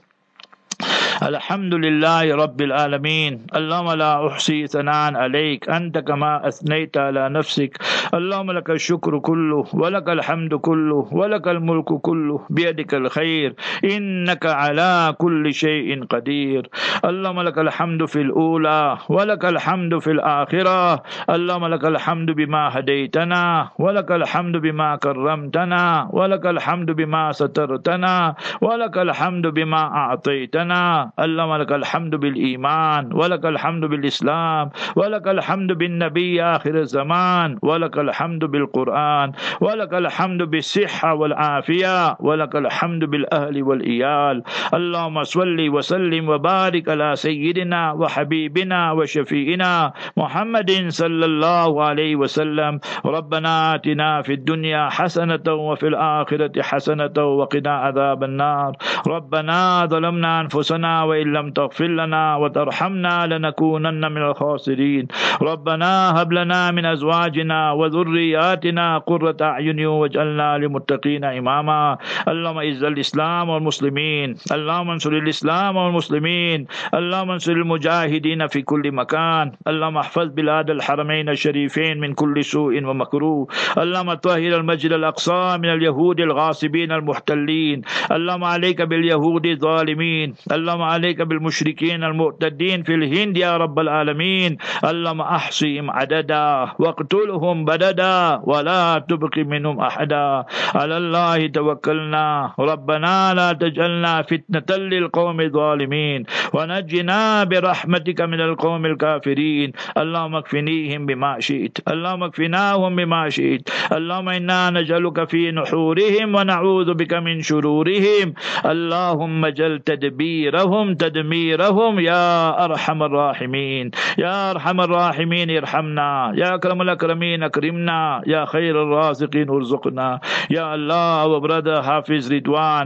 الحمد 1.22 1.74
لله 1.74 2.36
رب 2.36 2.62
العالمين 2.62 3.46
اللهم 3.56 3.92
لا 3.92 4.28
أحصي 4.28 4.68
ثناء 4.68 5.14
عليك 5.16 5.70
أنت 5.70 5.98
كما 5.98 6.48
أثنيت 6.48 6.98
على 6.98 7.30
نفسك 7.30 7.78
اللهم 8.14 8.52
لك 8.52 8.70
الشكر 8.70 9.20
كله 9.20 9.66
ولك 9.74 10.10
الحمد 10.10 10.54
كله 10.56 11.08
ولك 11.12 11.48
الملك 11.48 11.86
كله 12.02 12.40
بيدك 12.50 12.94
الخير 12.94 13.54
إنك 13.84 14.46
على 14.46 15.16
كل 15.18 15.54
شيء 15.54 16.04
قدير 16.06 16.70
اللهم 17.06 17.42
لك 17.42 17.58
الحمد 17.58 18.06
في 18.06 18.22
الأولى 18.22 18.98
ولك 19.10 19.46
الحمد 19.46 19.98
في 20.00 20.12
الآخرة 20.12 21.04
اللهم 21.30 21.66
لك 21.68 21.86
الحمد 21.86 22.32
بما 22.32 22.64
هديتنا 22.80 23.70
ولك 23.80 24.12
الحمد 24.12 24.56
بما 24.58 24.96
كرمتنا 24.96 26.10
ولك 26.14 26.46
الحمد 26.46 26.92
بما 26.92 27.32
سترتنا 27.32 28.36
ولك 28.62 28.98
الحمد 28.98 29.48
بما 29.48 29.82
أعطيتنا 30.02 31.03
اللهم 31.20 31.54
لك 31.56 31.72
الحمد 31.72 32.16
بالإيمان 32.16 33.14
ولك 33.14 33.46
الحمد 33.46 33.84
بالإسلام 33.86 34.70
ولك 34.96 35.28
الحمد 35.28 35.72
بالنبي 35.72 36.44
آخر 36.44 36.76
الزمان 36.80 37.60
ولك 37.62 37.98
الحمد 37.98 38.44
بالقرآن 38.46 39.32
ولك 39.62 39.94
الحمد 39.94 40.42
بالصحة 40.44 41.14
والعافية 41.14 42.16
ولك 42.20 42.56
الحمد 42.56 43.04
بالأهل 43.04 43.64
والإيال. 43.64 44.44
اللهم 44.74 45.24
صل 45.24 45.60
وسلم 45.70 46.30
وبارك 46.30 46.90
على 46.90 47.16
سيدنا 47.16 47.92
وحبيبنا 47.92 48.92
وشفيئنا 48.92 49.94
محمد 50.18 50.72
صلى 50.88 51.26
الله 51.26 51.84
عليه 51.84 52.16
وسلم. 52.16 52.80
ربنا 53.06 53.76
آتنا 53.76 54.22
في 54.22 54.34
الدنيا 54.34 54.90
حسنة 54.90 55.46
وفي 55.48 55.88
الآخرة 55.88 56.62
حسنة 56.62 57.18
وقنا 57.18 57.74
عذاب 57.86 58.24
النار. 58.24 58.72
ربنا 59.08 59.86
ظلمنا 59.86 60.42
أنفسنا 60.42 60.93
وإن 61.02 61.34
لم 61.34 61.48
تغفر 61.52 61.88
لنا 61.88 62.36
وترحمنا 62.36 63.16
لنكونن 63.32 64.12
من 64.12 64.22
الخاسرين. 64.22 65.08
ربنا 65.42 66.22
هب 66.22 66.30
لنا 66.34 66.72
من 66.72 66.86
أزواجنا 66.86 67.72
وذرياتنا 67.72 68.98
قرة 68.98 69.38
أعين 69.42 69.86
واجعلنا 69.86 70.58
للمتقين 70.58 71.24
إماما. 71.24 71.98
اللهم 72.28 72.60
إذ 72.60 72.84
الإسلام 72.84 73.50
والمسلمين. 73.50 74.36
اللهم 74.52 74.90
انصر 74.90 75.14
الإسلام 75.24 75.76
والمسلمين. 75.76 76.68
اللهم 76.94 77.30
انصر 77.32 77.52
المجاهدين 77.52 78.48
في 78.48 78.62
كل 78.62 78.92
مكان. 78.92 79.52
اللهم 79.68 79.98
احفظ 79.98 80.28
بلاد 80.38 80.70
الحرمين 80.70 81.30
الشريفين 81.30 82.00
من 82.00 82.14
كل 82.14 82.44
سوء 82.44 82.84
ومكروه. 82.84 83.48
اللهم 83.78 84.14
طهر 84.14 84.52
المسجد 84.60 84.92
الأقصى 84.92 85.58
من 85.58 85.70
اليهود 85.70 86.20
الغاصبين 86.20 86.92
المحتلين. 86.92 87.82
اللهم 88.12 88.44
عليك 88.44 88.82
باليهود 88.82 89.46
الظالمين. 89.46 90.28
اللهم 90.52 90.82
عليك 90.84 91.22
بالمشركين 91.22 92.04
المعتدين 92.04 92.84
في 92.84 92.96
الهند 92.96 93.38
يا 93.38 93.58
رب 93.58 93.80
العالمين. 93.80 94.58
اللهم 94.84 95.22
أحصهم 95.22 95.92
عددا 95.92 96.48
واقتلهم 96.80 97.66
بددا 97.66 98.42
ولا 98.44 99.06
تبق 99.10 99.38
منهم 99.38 99.80
أحدا. 99.80 100.46
على 100.76 100.98
الله 100.98 101.48
توكلنا. 101.48 102.54
ربنا 102.60 103.34
لا 103.34 103.54
تجعلنا 103.54 104.22
فتنة 104.22 104.70
للقوم 104.78 105.42
الظالمين. 105.42 106.24
ونجنا 106.54 107.44
برحمتك 107.44 108.22
من 108.22 108.42
القوم 108.42 108.86
الكافرين. 108.86 109.72
اللهم 109.98 110.36
اكفنيهم 110.36 111.06
بما 111.06 111.40
شئت. 111.40 111.80
اللهم 111.88 112.24
اكفناهم 112.24 112.96
بما 112.96 113.30
شئت. 113.30 113.70
اللهم 113.94 114.30
إنا 114.30 114.70
نجعلك 114.70 115.30
في 115.30 115.52
نحورهم 115.52 116.36
ونعوذ 116.36 116.94
بك 116.94 117.14
من 117.14 117.42
شرورهم. 117.42 118.34
اللهم 118.66 119.48
جل 119.48 119.80
تدبيرهم 119.80 120.73
تدميرهم 120.74 122.00
يا 122.00 122.66
ارحم 122.66 123.04
الراحمين 123.04 123.92
يا 124.18 124.52
ارحم 124.52 124.82
الراحمين 124.82 125.58
ارحمنا 125.58 126.34
يا 126.36 126.56
اكرم 126.56 126.82
الاكرمين 126.82 127.44
اكرمنا 127.44 128.22
يا 128.28 128.46
خير 128.46 128.84
الرازقين 128.84 129.50
ارزقنا 129.50 130.20
يا 130.50 130.74
Allah 130.74 131.26
our 131.26 131.40
brother 131.46 131.82
Hafiz 131.82 132.30
Ridwan 132.30 132.86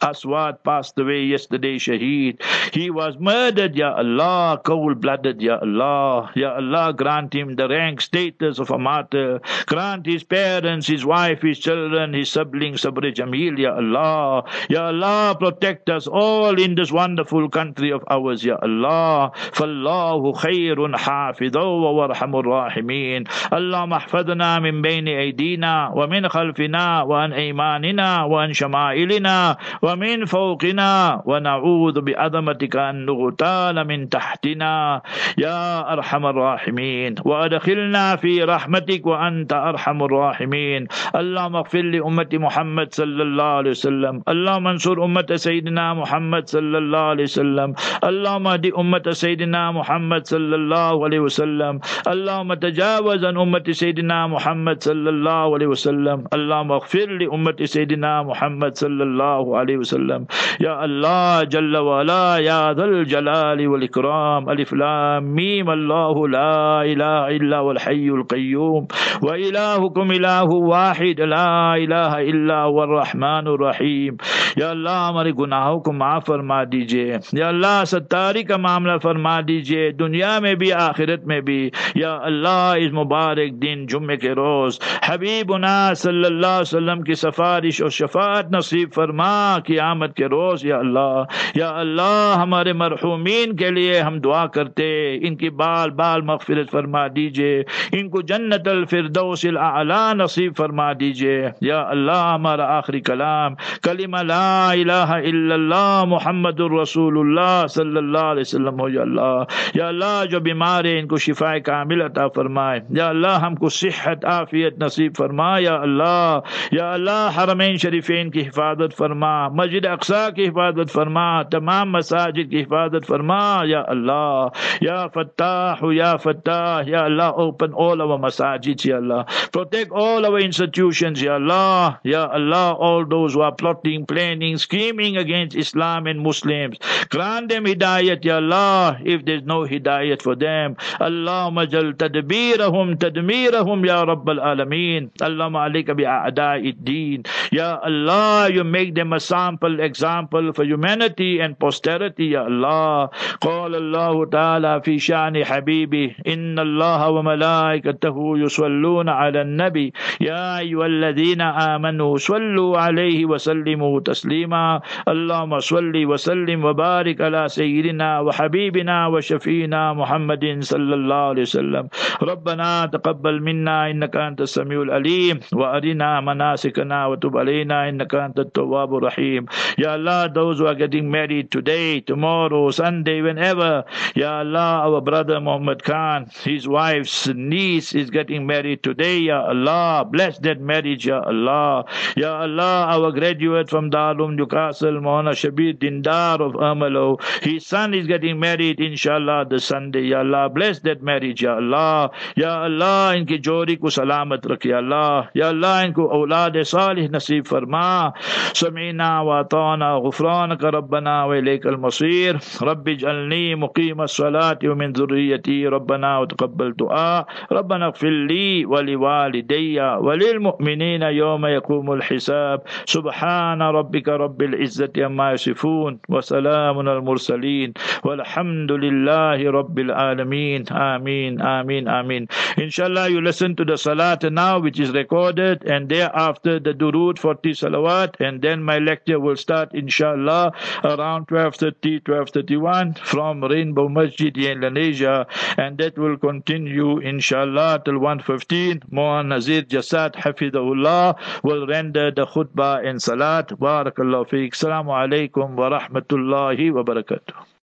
Aswad 0.00 0.64
passed 0.64 0.98
away 0.98 1.22
yesterday 1.34 1.76
shaheed 1.86 2.40
he 2.72 2.86
was 2.90 3.18
murdered 3.18 3.76
Ya 3.76 3.90
Allah 4.02 4.60
cold 4.64 5.00
blooded 5.04 5.42
Ya 5.42 5.58
Allah 5.66 6.30
Ya 6.34 6.50
Allah 6.60 6.86
grant 7.02 7.34
him 7.34 7.56
the 7.60 7.68
rank 7.68 8.00
status 8.00 8.58
of 8.58 8.70
a 8.70 8.78
martyr 8.78 9.40
grant 9.66 10.06
his 10.06 10.24
parents 10.24 10.86
his 10.94 11.04
wife 11.04 11.42
his 11.42 11.58
children 11.58 12.14
his 12.20 12.30
siblings 12.30 12.80
sabr 12.86 13.12
jamil 13.20 13.58
Ya 13.66 13.74
Allah 13.82 14.44
Ya 14.76 14.86
Allah 14.92 15.36
protect 15.44 15.90
us 15.90 16.06
all 16.06 16.58
in 16.66 16.74
this 16.80 16.92
wonderful 17.00 17.25
country 17.50 17.90
of 17.90 18.02
ours 18.10 18.44
Ya 18.44 18.56
Allah. 18.62 19.32
فالله 19.52 20.32
خير 20.32 20.96
حافظا 20.96 21.62
وارحم 21.64 22.36
الراحمين 22.36 23.24
اللهم 23.52 23.92
احفظنا 23.92 24.58
من 24.58 24.82
بين 24.82 25.08
أيدينا 25.08 25.92
ومن 25.94 26.28
خلفنا 26.28 27.02
وعن 27.02 27.32
أيماننا 27.32 28.24
وعن 28.24 28.52
شمائلنا 28.52 29.56
ومن 29.82 30.24
فوقنا 30.24 31.22
ونعوذ 31.26 32.00
بعظمتك 32.00 32.76
أن 32.76 33.06
نغتال 33.06 33.88
من 33.88 34.08
تحتنا 34.08 35.02
يا 35.38 35.92
أرحم 35.92 36.26
الراحمين 36.26 37.14
وأدخلنا 37.24 38.16
في 38.16 38.42
رحمتك 38.42 39.06
وأنت 39.06 39.52
أرحم 39.52 40.02
الراحمين 40.02 40.86
اللهم 41.16 41.56
اغفر 41.56 41.82
لأمة 41.82 42.28
محمد 42.32 42.94
صلى 42.94 43.22
الله 43.22 43.44
عليه 43.44 43.70
وسلم 43.70 44.22
اللهم 44.28 44.66
انصر 44.66 45.04
أمة 45.04 45.26
سيدنا 45.34 45.94
محمد 45.94 46.48
صلى 46.48 46.78
الله 46.78 46.98
عليه 46.98 47.15
وسلم 47.15 47.73
اللهم 48.03 48.47
اهد 48.47 48.65
أمة 48.65 49.05
سيدنا 49.11 49.71
محمد 49.71 50.21
صلى 50.25 50.55
الله 50.55 51.03
عليه 51.05 51.19
وسلم 51.19 51.79
اللهم 52.07 52.53
تجاوز 52.53 53.25
عن 53.25 53.37
أمة 53.37 53.67
سيدنا 53.71 54.27
محمد 54.27 54.83
صلى 54.83 55.09
الله 55.09 55.53
عليه 55.53 55.67
وسلم 55.67 56.17
اللهم 56.33 56.71
اغفر 56.71 57.07
لأمة 57.21 57.59
سيدنا 57.65 58.23
محمد 58.23 58.71
صلى 58.75 59.03
الله 59.03 59.57
عليه 59.57 59.77
وسلم 59.77 60.25
يا 60.61 60.85
الله 60.85 61.43
جل 61.43 61.77
وعلا 61.77 62.37
يا 62.37 62.73
ذا 62.73 62.85
الجلال 62.85 63.67
والإكرام 63.67 64.49
ألف 64.49 64.73
لام 64.73 65.23
ميم 65.23 65.69
الله 65.69 66.27
لا 66.27 66.81
إله 66.83 67.27
إلا 67.37 67.57
هو 67.57 67.71
الحي 67.71 68.07
القيوم 68.09 68.87
وإلهكم 69.23 70.11
إله 70.11 70.49
واحد 70.73 71.21
لا 71.21 71.75
إله 71.75 72.11
إلا 72.21 72.57
هو 72.61 72.83
الرحمن 72.83 73.47
الرحيم 73.47 74.17
या 74.57 74.69
अल्लाह 74.69 74.97
हमारे 75.07 75.31
गुनाहों 75.31 75.79
को 75.79 75.91
माफ 75.91 76.25
फरमा 76.27 76.63
दीजिए 76.73 77.04
یا 77.32 77.48
اللہ 77.48 77.82
ستاری 77.86 78.42
کا 78.42 78.56
معاملہ 78.56 78.92
فرما 79.02 79.40
دیجیے 79.40 79.90
دنیا 79.90 80.38
میں 80.38 80.54
بھی، 80.54 80.72
آخرت 80.72 81.26
میں 81.26 81.40
بھی۔ 81.40 81.70
یا 81.94 82.18
اللہ، 82.22 82.72
اس 82.78 82.92
مبارک 82.92 83.62
دن 83.62 83.86
جمعے 83.86 84.16
کے 84.16 84.32
روز 84.32 84.80
حبیب 85.06 85.54
صلی 85.96 86.24
اللہ 86.24 86.46
علیہ 86.46 86.60
وسلم 86.60 87.02
کی 87.02 87.14
سفارش 87.14 87.82
اور 87.82 87.90
شفاعت 87.90 88.54
نصیب 88.54 88.88
فرما 88.94 89.58
کی 89.66 89.78
آمد 89.78 90.12
کے 90.16 90.26
روز، 90.26 90.64
یا 90.64 90.78
اللہ۔ 90.78 91.22
یا 91.54 91.68
اللہ، 91.68 92.34
ہمارے 92.36 92.72
مرحومین 92.72 93.56
کے 93.56 93.70
لیے 93.70 94.00
ہم 94.00 94.20
دعا 94.20 94.46
کرتے، 94.46 95.14
ان 95.14 95.36
کی 95.36 95.50
بال 95.50 95.90
بال 95.90 96.22
مغفرت 96.22 96.70
فرما 96.70 97.06
دیجیے 97.06 97.62
ان 97.92 98.10
کو 98.10 98.20
جنت 98.20 98.68
الفردوس 98.68 99.46
الاعلی 99.46 100.14
نصیب 100.14 100.52
فرما 100.56 100.92
دیجیے 100.92 101.48
یا 101.60 101.82
اللہ، 101.88 102.32
ہمارا 102.34 102.76
آخری 102.76 103.00
کلام، 103.00 103.54
کلمہ 103.82 104.18
لا 104.22 104.70
الہ 104.70 104.92
الا 104.92 105.54
اللہ، 105.54 106.02
محمد 106.06 106.60
الرسول 106.60 106.95
رسول 106.96 107.18
اللہ 107.18 107.66
صلی 107.70 107.96
اللہ 107.96 108.26
علیہ 108.26 108.40
وسلم 108.40 108.80
ہو 108.80 108.88
یا 108.88 109.02
اللہ 109.02 109.42
یا 109.74 109.86
اللہ 109.88 110.24
جو 110.30 110.40
بیمار 110.40 110.84
ہے 110.84 110.98
ان 110.98 111.06
کو 111.08 111.16
شفا 111.18 111.52
کامل 111.64 112.02
عطا 112.02 112.26
فرمائے 112.34 112.80
یا 112.90 113.08
اللہ 113.08 113.38
ہم 113.42 113.54
کو 113.54 113.68
صحت 113.70 114.24
عافیت 114.26 114.78
نصیب 114.82 115.16
فرما 115.16 115.48
یا 115.60 115.74
اللہ 115.78 116.38
یا 116.72 116.92
اللہ 116.92 117.28
حرمین 117.36 117.76
شریفین 117.82 118.30
کی 118.30 118.46
حفاظت 118.46 118.96
فرما 118.96 119.32
مسجد 119.50 119.86
اقسا 119.86 120.28
کی 120.36 120.48
حفاظت 120.48 120.92
فرما 120.92 121.26
تمام 121.50 121.92
مساجد 121.92 122.50
کی 122.50 122.62
حفاظت 122.62 123.06
فرما 123.06 123.40
یا 123.66 123.82
اللہ 123.86 124.46
یا 124.80 125.06
فتح 125.14 125.84
یا 125.92 126.14
فتح 126.16 126.80
یا 126.86 127.04
اللہ 127.04 127.40
اوپن 127.42 127.78
all 127.78 128.00
our 128.00 128.18
مساجد 128.20 128.86
یا 128.86 128.96
اللہ 128.96 129.36
پروٹیکٹ 129.52 129.92
all 130.04 130.26
our 130.26 130.42
انسٹیٹیوشنز 130.42 131.22
یا 131.22 131.34
اللہ 131.34 131.90
یا 132.04 132.26
اللہ 132.32 132.84
all 132.86 133.04
دوز 133.10 133.36
who 133.36 133.42
are 133.42 133.54
plotting 133.54 134.06
planning 134.06 134.56
scheming 134.58 135.16
against 135.16 135.56
Islam 135.56 136.06
and 136.06 136.20
Muslims 136.20 136.78
grant 137.09 137.49
them 137.49 137.65
hidayat 137.65 138.23
ya 138.23 138.37
Allah 138.37 138.97
if 139.03 139.25
there's 139.25 139.43
no 139.43 139.63
hidayat 139.65 140.21
for 140.21 140.35
them 140.35 140.75
Allahumma 140.99 141.65
jal 141.69 141.93
tadbirahum 141.93 142.97
tadmirahum 142.97 143.85
ya 143.85 144.05
Rabbal 144.05 144.39
Alameen 144.39 145.09
Allahumma 145.21 145.65
alayka 145.69 145.97
bi 145.97 146.03
a'da'id 146.05 147.27
Ya 147.51 147.79
Allah 147.81 148.49
you 148.53 148.63
make 148.63 148.93
them 148.95 149.13
a 149.13 149.19
sample 149.19 149.79
example 149.79 150.53
for 150.53 150.63
humanity 150.63 151.39
and 151.39 151.57
posterity 151.57 152.33
Ya 152.37 152.45
Allah 152.45 153.09
قال 153.41 153.75
الله 153.75 154.25
تعالى 154.25 154.81
في 154.85 154.99
شان 154.99 155.45
حبيبي 155.45 156.15
إن 156.27 156.59
الله 156.59 157.09
وملائكته 157.09 158.17
يصلون 158.37 159.09
على 159.09 159.41
النبي 159.41 159.93
يا 160.21 160.59
أيها 160.59 160.85
الذين 160.85 161.41
آمنوا 161.41 162.17
صلوا 162.17 162.77
عليه 162.79 163.25
وسلموا 163.25 163.99
تسليما 163.99 164.81
اللهم 165.07 165.59
صل 165.59 165.93
وسلم 166.05 166.61
وبارك 166.66 167.20
على 167.20 167.48
سيدنا 167.48 168.20
وحبيبنا 168.20 169.06
وشفينا 169.06 169.92
محمد 169.92 170.44
صلى 170.60 170.94
الله 170.94 171.22
عليه 171.30 171.42
وسلم 171.42 171.84
ربنا 172.22 172.86
تقبل 172.86 173.42
منا 173.42 173.90
إنك 173.90 174.16
أنت 174.16 174.40
السميع 174.40 174.82
العليم 174.82 175.40
وأرنا 175.52 176.20
مناسكنا 176.20 177.06
وتب 177.06 177.36
علينا 177.38 177.88
إنك 177.88 178.14
أنت 178.14 178.38
التواب 178.38 178.90
الرحيم 178.96 179.46
Ya 179.78 179.92
Allah 179.92 180.30
those 180.32 180.58
who 180.58 180.66
are 180.66 180.74
getting 180.74 181.10
married 181.10 181.50
today 181.50 182.00
tomorrow 182.00 182.70
Sunday 182.70 183.20
whenever 183.20 183.84
Ya 184.14 184.40
Allah 184.40 184.88
our 184.88 185.00
brother 185.00 185.38
Muhammad 185.40 185.82
Khan 185.84 186.26
his 186.44 186.66
wife's 186.66 187.28
niece 187.28 187.94
is 187.94 188.10
getting 188.10 188.46
married 188.46 188.82
today 188.82 189.18
Ya 189.18 189.44
Allah 189.52 190.04
bless 190.10 190.38
that 190.40 190.60
marriage 190.60 191.06
Ya 191.06 191.20
Allah 191.20 191.84
Ya 192.16 192.40
Allah 192.40 192.86
our 192.96 193.12
graduate 193.12 193.68
from 193.68 193.90
Darul 193.90 194.34
Newcastle 194.34 194.96
Mohana 195.06 195.36
Shabir 195.36 195.76
Dindar 195.78 196.40
of 196.40 196.55
Amalo. 196.56 197.20
His 197.42 197.66
son 197.66 197.94
is 197.94 198.06
getting 198.06 198.40
married, 198.40 198.80
inshallah, 198.80 199.46
the 199.48 199.60
Sunday. 199.60 200.06
Ya 200.06 200.20
Allah, 200.20 200.48
bless 200.48 200.80
that 200.80 201.02
marriage, 201.02 201.42
Ya 201.42 201.56
Allah. 201.56 202.10
Ya 202.36 202.64
Allah, 202.64 203.14
inki 203.16 203.40
jodi 203.40 203.78
ko 203.80 203.88
salamat 203.88 204.42
rakh, 204.42 204.64
Ya 204.64 204.78
Allah. 204.78 205.30
Ya 205.34 205.48
Allah, 205.48 205.86
inko 205.86 206.06
أولاد 206.16 206.62
صالح 206.62 207.10
نصیب 207.10 207.46
فرما 207.46 208.12
سمعنا 208.52 209.20
واطعنا 209.20 209.92
غفرانك 209.94 210.64
ربنا 210.64 211.24
واليك 211.24 211.66
المصير 211.66 212.38
رب 212.62 212.88
اجعلني 212.88 213.54
مقيم 213.54 214.02
الصلاه 214.02 214.58
ومن 214.64 214.92
ذريتي 214.92 215.66
ربنا 215.68 216.18
وتقبل 216.18 216.72
دعاء 216.72 217.26
ربنا 217.52 217.86
اغفر 217.86 218.08
لي 218.10 218.66
ولوالدي 218.66 219.80
وللمؤمنين 219.80 221.02
يوم 221.02 221.46
يقوم 221.46 221.92
الحساب 221.92 222.62
سبحان 222.84 223.62
ربك 223.62 224.08
رب 224.08 224.42
العزه 224.42 224.92
عما 224.98 225.32
يصفون 225.32 225.98
وسلام 226.08 226.45
على 226.91 226.97
المرسلين 226.97 227.73
والحمد 228.03 228.71
لله 228.71 229.51
رب 229.51 229.79
العالمين 229.79 230.67
آمين 230.69 231.41
آمين 231.41 231.87
آمين 231.87 232.27
Inshallah 232.57 233.09
you 233.09 233.21
listen 233.21 233.55
to 233.55 233.65
the 233.65 233.77
salat 233.77 234.23
now 234.31 234.59
which 234.59 234.79
is 234.79 234.91
recorded 234.91 235.63
and 235.63 235.89
thereafter 235.89 236.59
the 236.59 236.73
durud 236.73 237.17
40 237.17 237.51
salawat 237.51 238.15
and 238.19 238.41
then 238.41 238.63
my 238.63 238.77
lecture 238.79 239.19
will 239.19 239.35
start 239.35 239.69
inshallah 239.73 240.51
around 240.83 241.27
12.30 241.27 242.01
12.31 242.03 242.97
from 242.99 243.43
Rainbow 243.43 243.87
Masjid 243.89 244.35
in 244.37 244.51
Indonesia 244.63 245.25
and 245.57 245.77
that 245.77 245.97
will 245.97 246.17
continue 246.17 246.99
inshallah 246.99 247.81
till 247.85 247.99
1.15 247.99 248.91
Mohan 248.91 249.29
Nazir 249.29 249.61
Jasad 249.63 250.15
Hafidahullah 250.15 251.15
will 251.43 251.67
render 251.67 252.11
the 252.11 252.25
khutbah 252.25 252.85
and 252.85 253.01
salat 253.01 253.47
Barakallahu 253.49 254.29
feek 254.29 254.53
Assalamu 254.53 254.91
alaikum 255.01 255.55
wa 255.55 255.69
rahmatullahi 255.77 256.34
wa 256.70 256.82
barakatuh 256.84 257.55